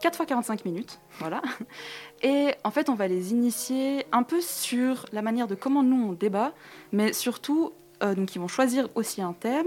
[0.00, 1.40] 4 fois 45 minutes, voilà.
[2.22, 6.08] Et en fait, on va les initier un peu sur la manière de comment nous
[6.08, 6.52] on débat,
[6.92, 7.72] mais surtout,
[8.02, 9.66] euh, donc ils vont choisir aussi un thème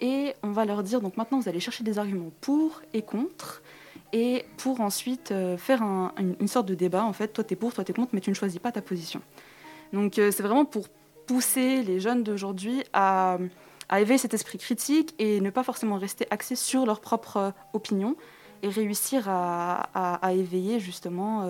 [0.00, 3.62] et on va leur dire donc maintenant vous allez chercher des arguments pour et contre
[4.12, 7.04] et pour ensuite euh, faire un- une, sorte de débat.
[7.04, 9.20] En fait, toi t'es pour, toi t'es contre, mais tu ne choisis pas ta position.
[9.92, 10.88] Donc euh, c'est vraiment pour
[11.26, 13.38] pousser les jeunes d'aujourd'hui à,
[13.88, 17.50] à éveiller cet esprit critique et ne pas forcément rester axés sur leur propre euh,
[17.72, 18.14] opinion
[18.62, 21.46] et réussir à, à- éveiller justement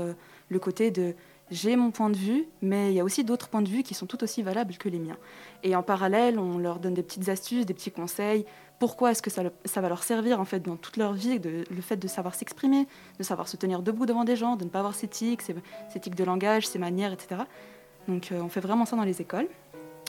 [0.49, 1.15] le côté de
[1.55, 3.95] j'ai mon point de vue, mais il y a aussi d'autres points de vue qui
[3.95, 5.17] sont tout aussi valables que les miens.
[5.63, 8.45] Et en parallèle, on leur donne des petites astuces, des petits conseils.
[8.81, 11.97] Pourquoi est-ce que ça, va leur servir en fait dans toute leur vie, le fait
[11.97, 12.89] de savoir s'exprimer,
[13.19, 15.55] de savoir se tenir debout devant des gens, de ne pas avoir ses tics, ses,
[15.89, 17.43] ses tics de langage, ses manières, etc.
[18.09, 19.47] Donc euh, on fait vraiment ça dans les écoles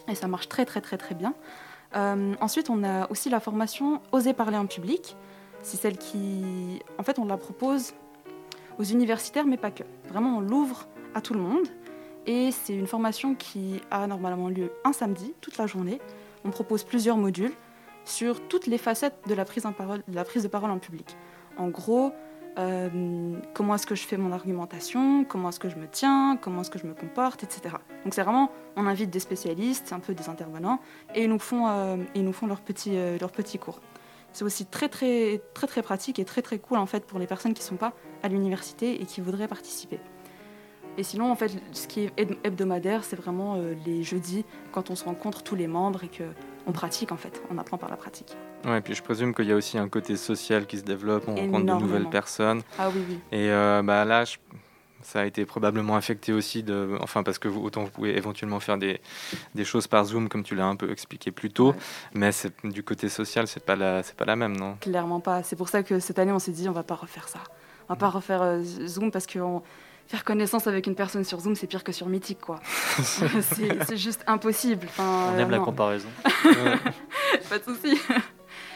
[0.07, 1.35] et ça marche très très très très bien.
[1.95, 5.15] Euh, ensuite, on a aussi la formation Oser parler en public.
[5.61, 7.93] C'est celle qui, en fait, on la propose
[8.77, 9.83] aux universitaires, mais pas que.
[10.09, 11.67] Vraiment, on l'ouvre à tout le monde.
[12.27, 15.99] Et c'est une formation qui a normalement lieu un samedi, toute la journée.
[16.43, 17.53] On propose plusieurs modules
[18.03, 21.17] sur toutes les facettes de la prise, de parole en public.
[21.57, 22.11] En gros,
[22.57, 26.61] euh, comment est-ce que je fais mon argumentation, comment est-ce que je me tiens, comment
[26.61, 27.75] est-ce que je me comporte, etc.
[28.03, 30.79] Donc c'est vraiment, on invite des spécialistes, un peu des intervenants,
[31.13, 33.81] et ils nous font, euh, ils nous font leurs petits, euh, leurs petits cours.
[34.31, 37.27] C'est aussi très très très très pratique et très très cool en fait pour les
[37.27, 39.99] personnes qui ne sont pas à l'université et qui voudraient participer.
[40.97, 44.89] Et sinon, en fait, ce qui est heb- hebdomadaire, c'est vraiment euh, les jeudis, quand
[44.89, 47.41] on se rencontre tous les membres et qu'on pratique, en fait.
[47.51, 48.35] On apprend par la pratique.
[48.65, 51.25] Ouais, et puis je présume qu'il y a aussi un côté social qui se développe,
[51.27, 52.61] on rencontre de nouvelles personnes.
[52.79, 53.19] Ah oui, oui.
[53.31, 54.37] Et euh, bah, là, je-
[55.01, 58.59] ça a été probablement affecté aussi, de, enfin parce que vous, autant vous pouvez éventuellement
[58.59, 58.99] faire des,
[59.53, 61.75] des choses par Zoom, comme tu l'as un peu expliqué plus tôt,
[62.15, 62.31] mais
[62.63, 64.77] du côté social, c'est pas la, pas la même, non?
[64.81, 65.43] Clairement pas.
[65.43, 67.37] C'est pour ça que cette année, on s'est dit, on va pas refaire ça.
[67.87, 69.61] On va pas refaire euh, Zoom parce que on-
[70.07, 72.59] faire connaissance avec une personne sur Zoom, c'est pire que sur Mythique, quoi.
[73.01, 74.87] c'est c'est juste impossible.
[74.89, 75.65] Enfin, On aime euh, la non.
[75.65, 76.09] comparaison.
[77.49, 77.99] pas de souci.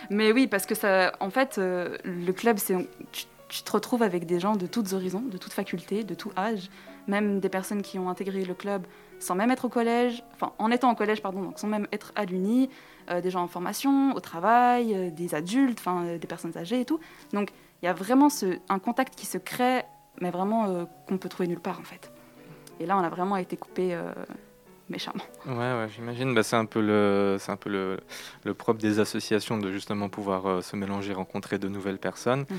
[0.09, 2.75] Mais oui, parce que ça, en fait, euh, le club, c'est
[3.11, 6.32] tu, tu te retrouves avec des gens de toutes horizons, de toutes facultés, de tout
[6.38, 6.69] âge,
[7.07, 8.86] même des personnes qui ont intégré le club
[9.19, 12.11] sans même être au collège, enfin en étant au collège, pardon, donc sans même être
[12.15, 12.69] à l'uni,
[13.09, 16.82] euh, des gens en formation, au travail, euh, des adultes, enfin euh, des personnes âgées
[16.82, 16.99] et tout.
[17.34, 17.49] Donc
[17.82, 19.84] il y a vraiment ce, un contact qui se crée,
[20.22, 22.11] mais vraiment euh, qu'on peut trouver nulle part en fait.
[22.80, 24.13] Et là, on a vraiment été coupé euh,
[24.88, 25.24] méchamment.
[25.45, 26.34] Ouais, ouais, j'imagine.
[26.34, 27.99] Bah, c'est un peu le, c'est un peu le,
[28.45, 32.45] le propre des associations de justement pouvoir euh, se mélanger, rencontrer de nouvelles personnes.
[32.49, 32.57] Mhm.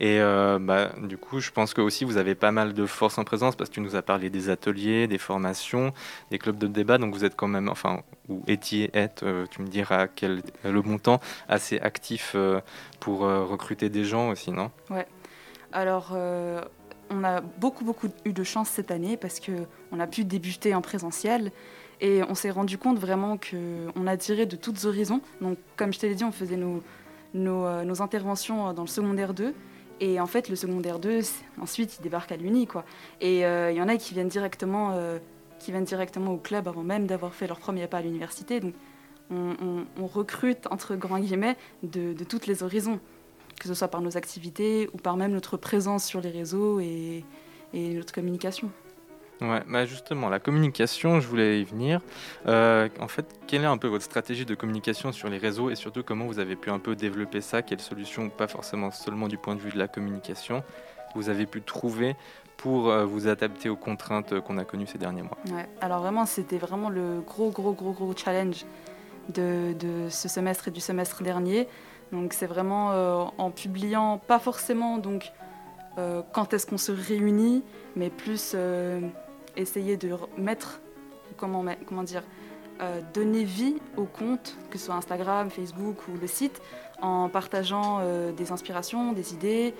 [0.00, 3.16] Et euh, bah, du coup, je pense que aussi vous avez pas mal de force
[3.16, 5.94] en présence parce que tu nous as parlé des ateliers, des formations,
[6.30, 6.98] des clubs de débat.
[6.98, 10.82] Donc vous êtes quand même, enfin, ou étiez, êtes, euh, tu me diras quel le
[10.82, 12.36] montant assez actif
[13.00, 14.70] pour recruter des gens aussi, non?
[14.90, 15.06] Ouais.
[15.72, 16.14] Alors,
[17.12, 20.80] on a beaucoup, beaucoup eu de chance cette année parce qu'on a pu débuter en
[20.80, 21.52] présentiel
[22.00, 25.20] et on s'est rendu compte vraiment qu'on attirait de toutes horizons.
[25.40, 26.82] Donc, comme je te l'ai dit, on faisait nos,
[27.34, 29.54] euh, interventions dans le secondaire 2.
[30.00, 32.66] Et en fait, le secondaire 2, c'est- ensuite, il débarque à l'Uni.
[33.20, 35.18] Et euh, il y en a qui viennent, directement, euh,
[35.60, 38.58] qui viennent directement au club avant même d'avoir fait leur premier pas à l'université.
[38.58, 38.74] Donc,
[39.30, 42.98] on, on- on recrute, entre grands guillemets, de, de toutes les horizons
[43.62, 47.24] que ce soit par nos activités ou par même notre présence sur les réseaux et,
[47.72, 48.72] et notre communication.
[49.40, 52.00] Ouais, bah justement, la communication, je voulais y venir.
[52.46, 55.76] Euh, en fait, quelle est un peu votre stratégie de communication sur les réseaux et
[55.76, 57.62] surtout comment vous avez pu un peu développer ça?
[57.62, 60.64] Quelles solutions, pas forcément seulement du point de vue de la communication,
[61.14, 62.16] vous avez pu trouver
[62.56, 65.38] pour euh, vous adapter aux contraintes qu'on a connues ces derniers mois?
[65.52, 65.68] Ouais.
[65.80, 68.64] Alors vraiment, c'était vraiment le gros, gros, gros, gros challenge
[69.28, 71.68] de, de ce semestre et du semestre dernier.
[72.12, 75.32] Donc c'est vraiment euh, en publiant, pas forcément donc
[75.98, 77.64] euh, quand est-ce qu'on se réunit,
[77.96, 79.00] mais plus euh,
[79.56, 80.80] essayer de re- mettre,
[81.36, 82.22] comment, comment dire,
[83.14, 86.60] donner vie au compte, que ce soit Instagram, Facebook ou le site,
[87.00, 88.00] en partageant
[88.36, 89.72] des inspirations, des idées,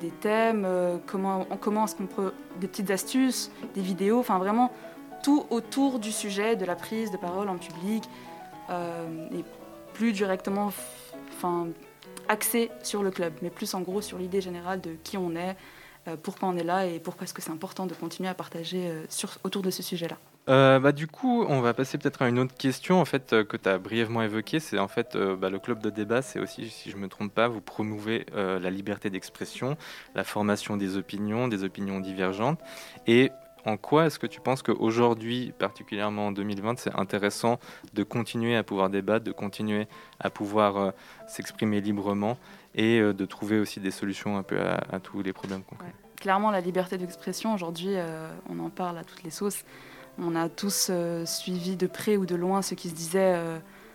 [0.00, 0.66] des thèmes,
[1.06, 4.72] comment, comment est-ce qu'on peut, des petites astuces, des vidéos, enfin vraiment
[5.22, 8.02] tout autour du sujet, de la prise de parole en public,
[8.70, 9.44] et
[9.92, 10.72] plus directement,
[11.44, 11.68] enfin
[12.28, 15.56] axé sur le club, mais plus en gros sur l'idée générale de qui on est,
[16.08, 18.88] euh, pourquoi on est là et pourquoi est-ce que c'est important de continuer à partager
[18.88, 20.16] euh, autour de ce sujet-là.
[20.50, 23.56] Euh, bah, du coup, on va passer peut-être à une autre question en fait, que
[23.56, 24.60] tu as brièvement évoquée.
[24.60, 27.32] C'est en fait bah, le club de débat, c'est aussi, si je ne me trompe
[27.32, 29.76] pas, vous promouvez la liberté d'expression,
[30.14, 32.60] la formation des opinions, des opinions divergentes.
[33.06, 33.30] Et
[33.64, 37.58] en quoi est-ce que tu penses qu'aujourd'hui, particulièrement en 2020, c'est intéressant
[37.94, 39.86] de continuer à pouvoir débattre, de continuer
[40.20, 40.90] à pouvoir euh,
[41.26, 42.36] s'exprimer librement
[42.74, 45.76] et euh, de trouver aussi des solutions un peu à, à tous les problèmes qu'on
[45.76, 45.94] connaît?
[46.16, 49.64] Clairement, la liberté d'expression, aujourd'hui, euh, on en parle à toutes les sauces.
[50.18, 50.92] On a tous
[51.24, 53.36] suivi de près ou de loin ce qui se disait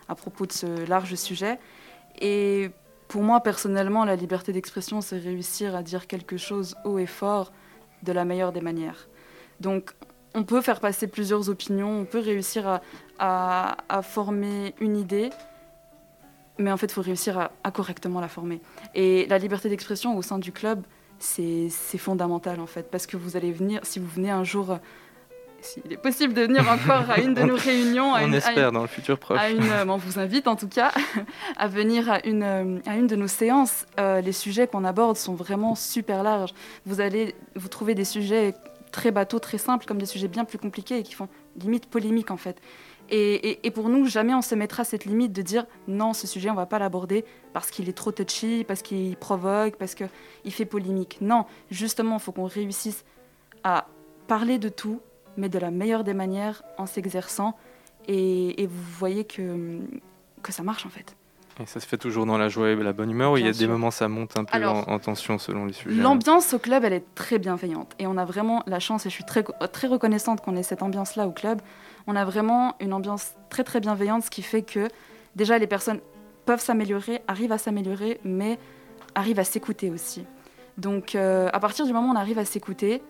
[0.10, 1.60] à propos de ce large sujet.
[2.20, 2.72] Et
[3.08, 7.54] pour moi, personnellement, la liberté d'expression, c'est réussir à dire quelque chose haut et fort
[8.04, 9.09] de la meilleure des manières.
[9.60, 9.92] Donc,
[10.36, 12.82] on peut faire passer plusieurs opinions, on peut réussir à,
[13.20, 15.30] à- à former une idée,
[16.58, 18.62] mais en fait, il faut réussir à, à correctement la former.
[18.96, 20.84] Et la liberté d'expression au sein du club,
[21.18, 24.76] c'est fondamental en fait, parce que vous allez venir, si vous venez un jour, euh,
[25.62, 28.38] s'il est possible de venir encore à une de nos réunions, à On une, à
[28.38, 29.38] espère une- dans le futur proche.
[29.40, 30.92] à une, euh, on vous invite en tout cas
[31.58, 33.86] à venir à une, euh, à une de nos séances.
[34.00, 36.54] Euh, les sujets qu'on aborde sont vraiment super larges.
[36.86, 38.54] Vous allez vous trouver des sujets
[38.92, 41.28] très bateaux, très simples, comme des sujets bien plus compliqués et qui font
[41.60, 42.60] limite polémique en fait.
[43.12, 46.50] Et, et- pour nous, jamais on se mettra cette limite de dire non, ce sujet
[46.52, 50.66] on va pas l'aborder parce qu'il est trop touchy, parce qu'il provoque, parce qu'il fait
[50.66, 51.18] polémique.
[51.22, 53.04] Non, justement, il faut qu'on réussisse
[53.64, 53.88] à
[54.28, 55.02] parler de tout,
[55.38, 57.56] mais de la meilleure des manières en s'exerçant.
[58.08, 59.80] Et, et vous voyez que,
[60.44, 61.16] que ça marche en fait.
[61.62, 63.50] Et ça se fait toujours dans la joie et la bonne humeur, ou il y
[63.50, 66.54] a des moments ça monte un peu Alors, en, en tension selon les sujets L'ambiance
[66.54, 67.94] au club, elle est très bienveillante.
[68.00, 70.82] Et on a vraiment la chance, et je suis très, très reconnaissante qu'on ait cette
[70.84, 71.62] ambiance-là au club.
[72.08, 74.88] On a vraiment une ambiance très très bienveillante, ce qui fait que
[75.36, 76.00] déjà les personnes
[76.46, 78.58] peuvent s'améliorer, arrivent à s'améliorer, mais
[79.14, 80.26] arrivent à s'écouter aussi.
[80.78, 83.02] Donc euh, à partir du moment où on arrive à s'écouter,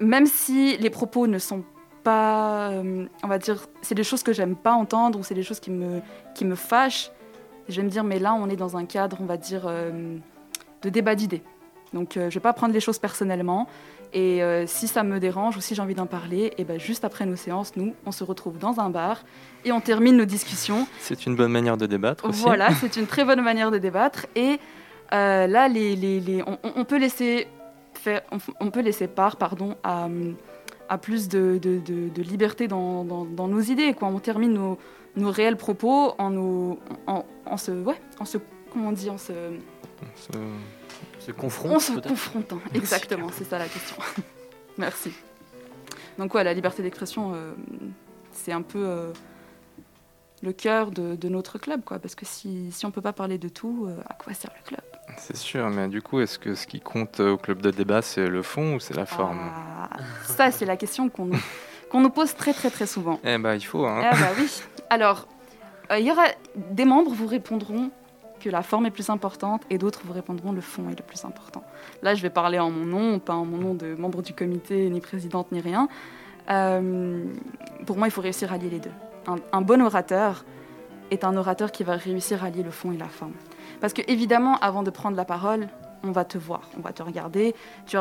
[0.00, 1.64] même si les propos ne sont
[2.04, 5.42] pas, euh, on va dire, c'est des choses que j'aime pas entendre ou c'est des
[5.42, 6.00] choses qui me,
[6.34, 7.10] qui me fâchent,
[7.68, 10.16] je vais me dire, mais là, on est dans un cadre, on va dire, euh,
[10.82, 11.42] de débat d'idées.
[11.92, 13.68] Donc, euh, je vais pas prendre les choses personnellement.
[14.12, 17.04] Et euh, si ça me dérange ou si j'ai envie d'en parler, et ben juste
[17.04, 19.24] après nos séances, nous, on se retrouve dans un bar
[19.64, 20.86] et on termine nos discussions.
[21.00, 22.40] C'est une bonne manière de débattre aussi.
[22.42, 24.26] Voilà, c'est une très bonne manière de débattre.
[24.36, 24.58] Et
[25.10, 27.48] là, les, les- les- on, on- on peut laisser
[27.94, 30.08] faire, on, on peut laisser part, pardon, à,
[30.88, 33.94] à plus de, de- de- de liberté dans, dans- dans nos idées.
[33.94, 34.08] Quoi.
[34.08, 34.78] On termine nos,
[35.16, 38.38] nos réels propos en, nous, en, en se, ouais, en se,
[38.72, 39.32] comment on dit, en se,
[41.18, 42.02] Se confronte.
[42.06, 42.58] confrontant.
[42.74, 43.96] Exactement, c'est ça la question.
[44.78, 45.12] Merci.
[46.18, 47.52] Donc ouais, la liberté d'expression, euh,
[48.32, 49.12] c'est un peu euh,
[50.42, 51.98] le cœur de, de notre club, quoi.
[51.98, 54.66] Parce que si, si on peut pas parler de tout, euh, à quoi sert le
[54.66, 54.80] club?
[55.18, 58.26] C'est sûr, mais du coup, est-ce que ce qui compte au club de débat, c'est
[58.26, 59.38] le fond ou c'est la forme?
[59.40, 59.90] Ah,
[60.24, 61.38] Ça, c'est la question qu'on nous,
[61.94, 63.20] nous pose très très très souvent.
[63.22, 63.86] Eh bah, il faut.
[63.86, 64.02] Hein.
[64.04, 64.50] Ah bah oui.
[64.94, 65.26] Alors,
[65.90, 67.90] euh, il y aura des membres vous répondront
[68.38, 71.24] que la forme est plus importante et d'autres vous répondront le fond est le plus
[71.24, 71.64] important.
[72.04, 74.88] Là, je vais parler en mon nom, pas en mon nom de membre du comité,
[74.90, 75.88] ni présidente, ni rien.
[76.48, 77.24] Euh,
[77.86, 78.92] pour moi, il faut réussir à lier les deux.
[79.50, 80.44] Un, bon orateur
[81.10, 83.34] est un orateur qui va réussir à lier le fond et la forme.
[83.80, 85.66] Parce que évidemment, avant de prendre la parole,
[86.04, 87.52] on va te voir, on va te regarder,
[87.86, 87.96] tu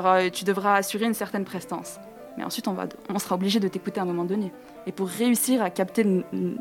[0.45, 1.97] devras assurer une certaine prestance.
[2.37, 4.51] Mais ensuite, on, va, on sera obligé de t'écouter à un moment donné.
[4.87, 6.05] Et pour réussir à capter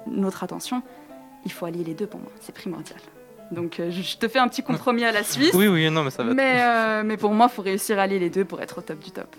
[0.06, 0.82] notre attention,
[1.44, 2.30] il faut allier les deux pour moi.
[2.40, 3.00] C'est primordial.
[3.50, 5.52] Donc, euh, je je te fais un petit compromis à la Suisse.
[5.54, 6.32] Oui, oui, non, mais ça va.
[6.32, 8.82] Mais, euh, mais pour moi, il faut réussir à allier les deux pour être au
[8.82, 9.34] top du top.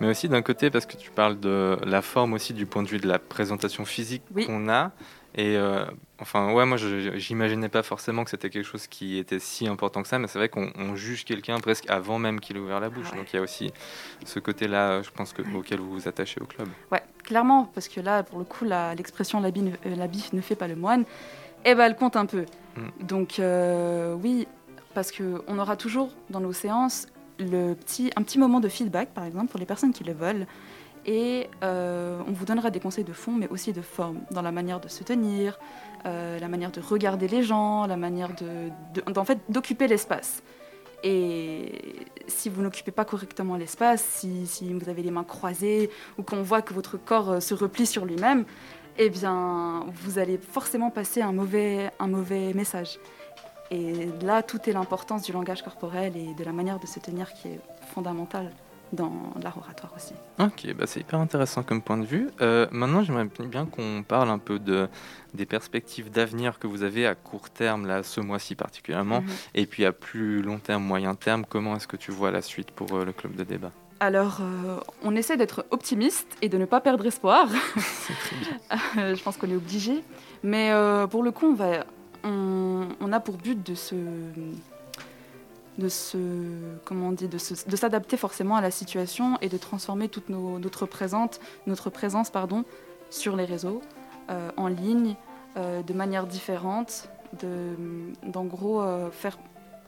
[0.00, 2.88] Mais aussi d'un côté, parce que tu parles de la forme aussi du point de
[2.88, 4.92] vue de la présentation physique qu'on a.
[5.38, 5.84] Et euh,
[6.18, 10.08] enfin, ouais, moi, j'imaginais pas forcément que c'était quelque chose qui était si important que
[10.08, 12.88] ça, mais c'est vrai qu'on on juge quelqu'un presque avant même qu'il ait ouvert la
[12.88, 13.10] bouche.
[13.12, 13.70] Donc il y a aussi
[14.24, 16.68] ce côté-là, je pense, que, auquel vous vous attachez au club.
[16.90, 20.56] Ouais, clairement, parce que là, pour le coup, la- l'expression ne, euh, l'habit ne fait
[20.56, 21.04] pas le moine,
[21.66, 22.46] eh ben, elle compte un peu.
[22.76, 23.06] Mm.
[23.06, 24.48] Donc, euh, oui,
[24.94, 27.08] parce qu'on aura toujours dans nos séances
[27.38, 30.46] le petit, un petit moment de feedback, par exemple, pour les personnes qui le veulent.
[31.06, 34.50] Et euh, on vous donnera des conseils de fond, mais aussi de forme, dans la
[34.50, 35.58] manière de se tenir,
[36.04, 38.70] euh, la manière de regarder les gens, la manière de,
[39.12, 40.42] d'en fait, d'occuper l'espace.
[41.04, 46.24] Et si vous n'occupez pas correctement l'espace, si, si vous avez les mains croisées ou
[46.24, 48.44] qu'on voit que votre corps euh, se replie sur lui-même,
[48.98, 52.98] eh bien, vous allez forcément passer un mauvais, un mauvais message.
[53.70, 57.32] Et là, tout est l'importance du langage corporel et de la manière de se tenir
[57.34, 57.60] qui est
[57.94, 58.50] fondamentale
[58.92, 60.14] dans l'art oratoire aussi.
[60.38, 62.28] Ok, bah c'est hyper intéressant comme point de vue.
[62.40, 64.88] Euh, maintenant, j'aimerais bien qu'on parle un peu de,
[65.34, 69.28] des perspectives d'avenir que vous avez à court terme, là, ce mois-ci particulièrement, Mhm.
[69.54, 71.44] et puis à plus long terme, moyen terme.
[71.48, 73.72] Comment est-ce que tu vois la suite pour euh, le club de débat?
[73.98, 77.48] Alors, euh, on essaie d'être optimiste et de ne pas perdre espoir.
[78.96, 80.02] Je pense qu'on est obligé.
[80.42, 80.70] Mais
[81.10, 81.84] pour le coup, on, va,
[82.22, 83.94] on, on a pour but de se,
[85.78, 86.18] de se,
[86.84, 91.40] comment on dit, de s'adapter forcément à la situation et de transformer toute notre présence,
[91.66, 92.64] notre présence, pardon,
[93.10, 93.82] sur les réseaux,
[94.30, 95.14] euh, en ligne,
[95.56, 97.08] euh, de manière différente,
[97.40, 97.74] de,
[98.24, 99.38] d'en gros euh, faire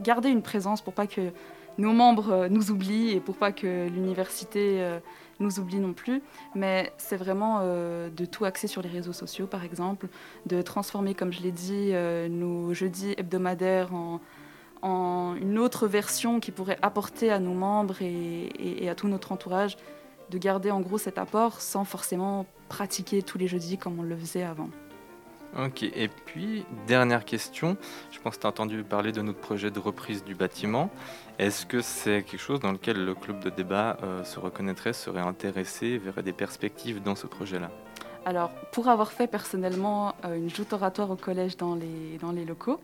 [0.00, 1.32] garder une présence pour pas que
[1.76, 4.98] nos membres nous oublient et pour pas que l'université
[5.38, 6.22] nous oublie non plus.
[6.56, 10.08] Mais c'est vraiment de tout axer sur les réseaux sociaux, par exemple,
[10.46, 11.92] de transformer, comme je l'ai dit,
[12.30, 14.20] nos jeudis hebdomadaires en,
[14.82, 18.06] en une autre version qui pourrait apporter à nos membres et,
[18.58, 19.76] et- et à tout notre entourage,
[20.30, 24.16] de garder en gros cet apport sans forcément pratiquer tous les jeudis comme on le
[24.16, 24.68] faisait avant.
[25.58, 27.78] Ok, et puis, dernière question.
[28.10, 30.90] Je pense que tu as entendu parler de notre projet de reprise du bâtiment.
[31.38, 35.22] Est-ce que c'est quelque chose dans lequel le club de débat euh, se reconnaîtrait, serait
[35.22, 37.70] intéressé, verrait des perspectives dans ce projet-là?
[38.26, 42.44] Alors, pour avoir fait personnellement euh, une joute oratoire au collège dans les, dans les
[42.44, 42.78] locaux,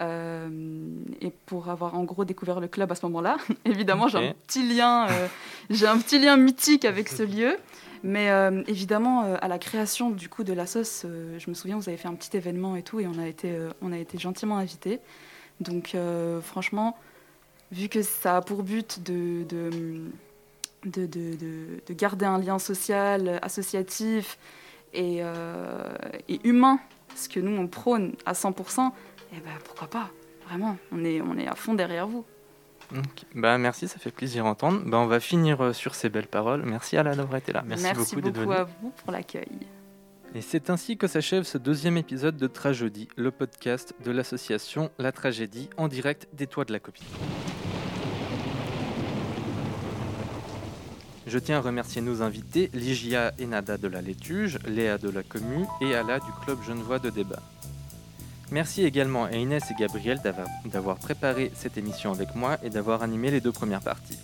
[0.00, 4.62] et pour avoir en gros découvert le club à ce moment-là, évidemment, j'ai un petit
[4.66, 5.26] lien, euh,
[5.70, 7.56] j'ai un petit lien mythique avec ce lieu.
[8.04, 11.54] Mais euh, évidemment, euh, à la création du coup de la sauce, euh, je me
[11.54, 13.90] souviens, vous avez fait un petit événement et tout, et on a été, euh, on
[13.92, 15.00] a été gentiment invités.
[15.58, 16.96] Donc, euh, franchement,
[17.72, 19.70] vu que ça a pour but de, de,
[20.86, 24.38] de, de- de- de garder un lien social, euh, associatif
[24.94, 25.82] et, euh,
[26.28, 26.78] et humain,
[27.16, 28.92] ce que nous on prône à 100%,
[29.32, 30.10] eh ben, pourquoi pas
[30.46, 32.24] Vraiment, on est, on est à fond derrière vous.
[33.34, 34.82] Bah, merci, ça fait plaisir à entendre.
[34.86, 36.62] Bah, on va finir euh, sur ces belles paroles.
[36.64, 37.62] Merci Alain d'avoir été là.
[37.66, 38.54] Merci, beaucoup d'être venu.
[38.54, 39.48] à vous pour l'accueil.
[40.34, 45.12] Et c'est ainsi que s'achève ce deuxième épisode de Tragédie, le podcast de l'association La
[45.12, 47.04] Tragédie en direct des toits de la copie.
[51.26, 55.22] Je tiens à remercier nos invités, Ligia et Nada de la Létuge, Léa de la
[55.22, 57.42] Commu et Ala du Club Genevois de débat.
[58.50, 60.20] Merci également à Inès et Gabriel
[60.64, 64.18] d'avoir- préparé cette émission avec moi et d'avoir animé les deux premières parties.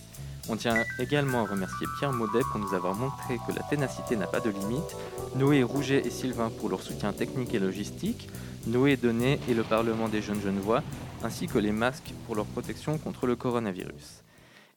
[0.49, 4.27] On tient également à remercier Pierre Maudet pour nous avoir montré que la ténacité n'a
[4.27, 4.95] pas de limite,
[5.35, 8.29] Noé Rouget et Sylvain pour leur soutien technique et logistique,
[8.67, 10.81] Noé Donné et le Parlement des jeunes Genevois,
[11.23, 14.21] ainsi que les masques pour leur protection contre le coronavirus.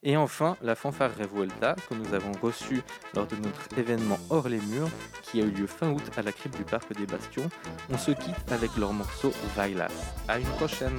[0.04, 2.82] Et enfin, la fanfare Revuelta que nous avons reçue
[3.14, 4.90] lors de notre événement Hors les murs
[5.22, 7.48] qui a eu lieu fin août à la crypte du Parc des Bastions.
[7.90, 9.90] On se quitte avec leur morceau Vailas.
[10.28, 10.98] À une prochaine!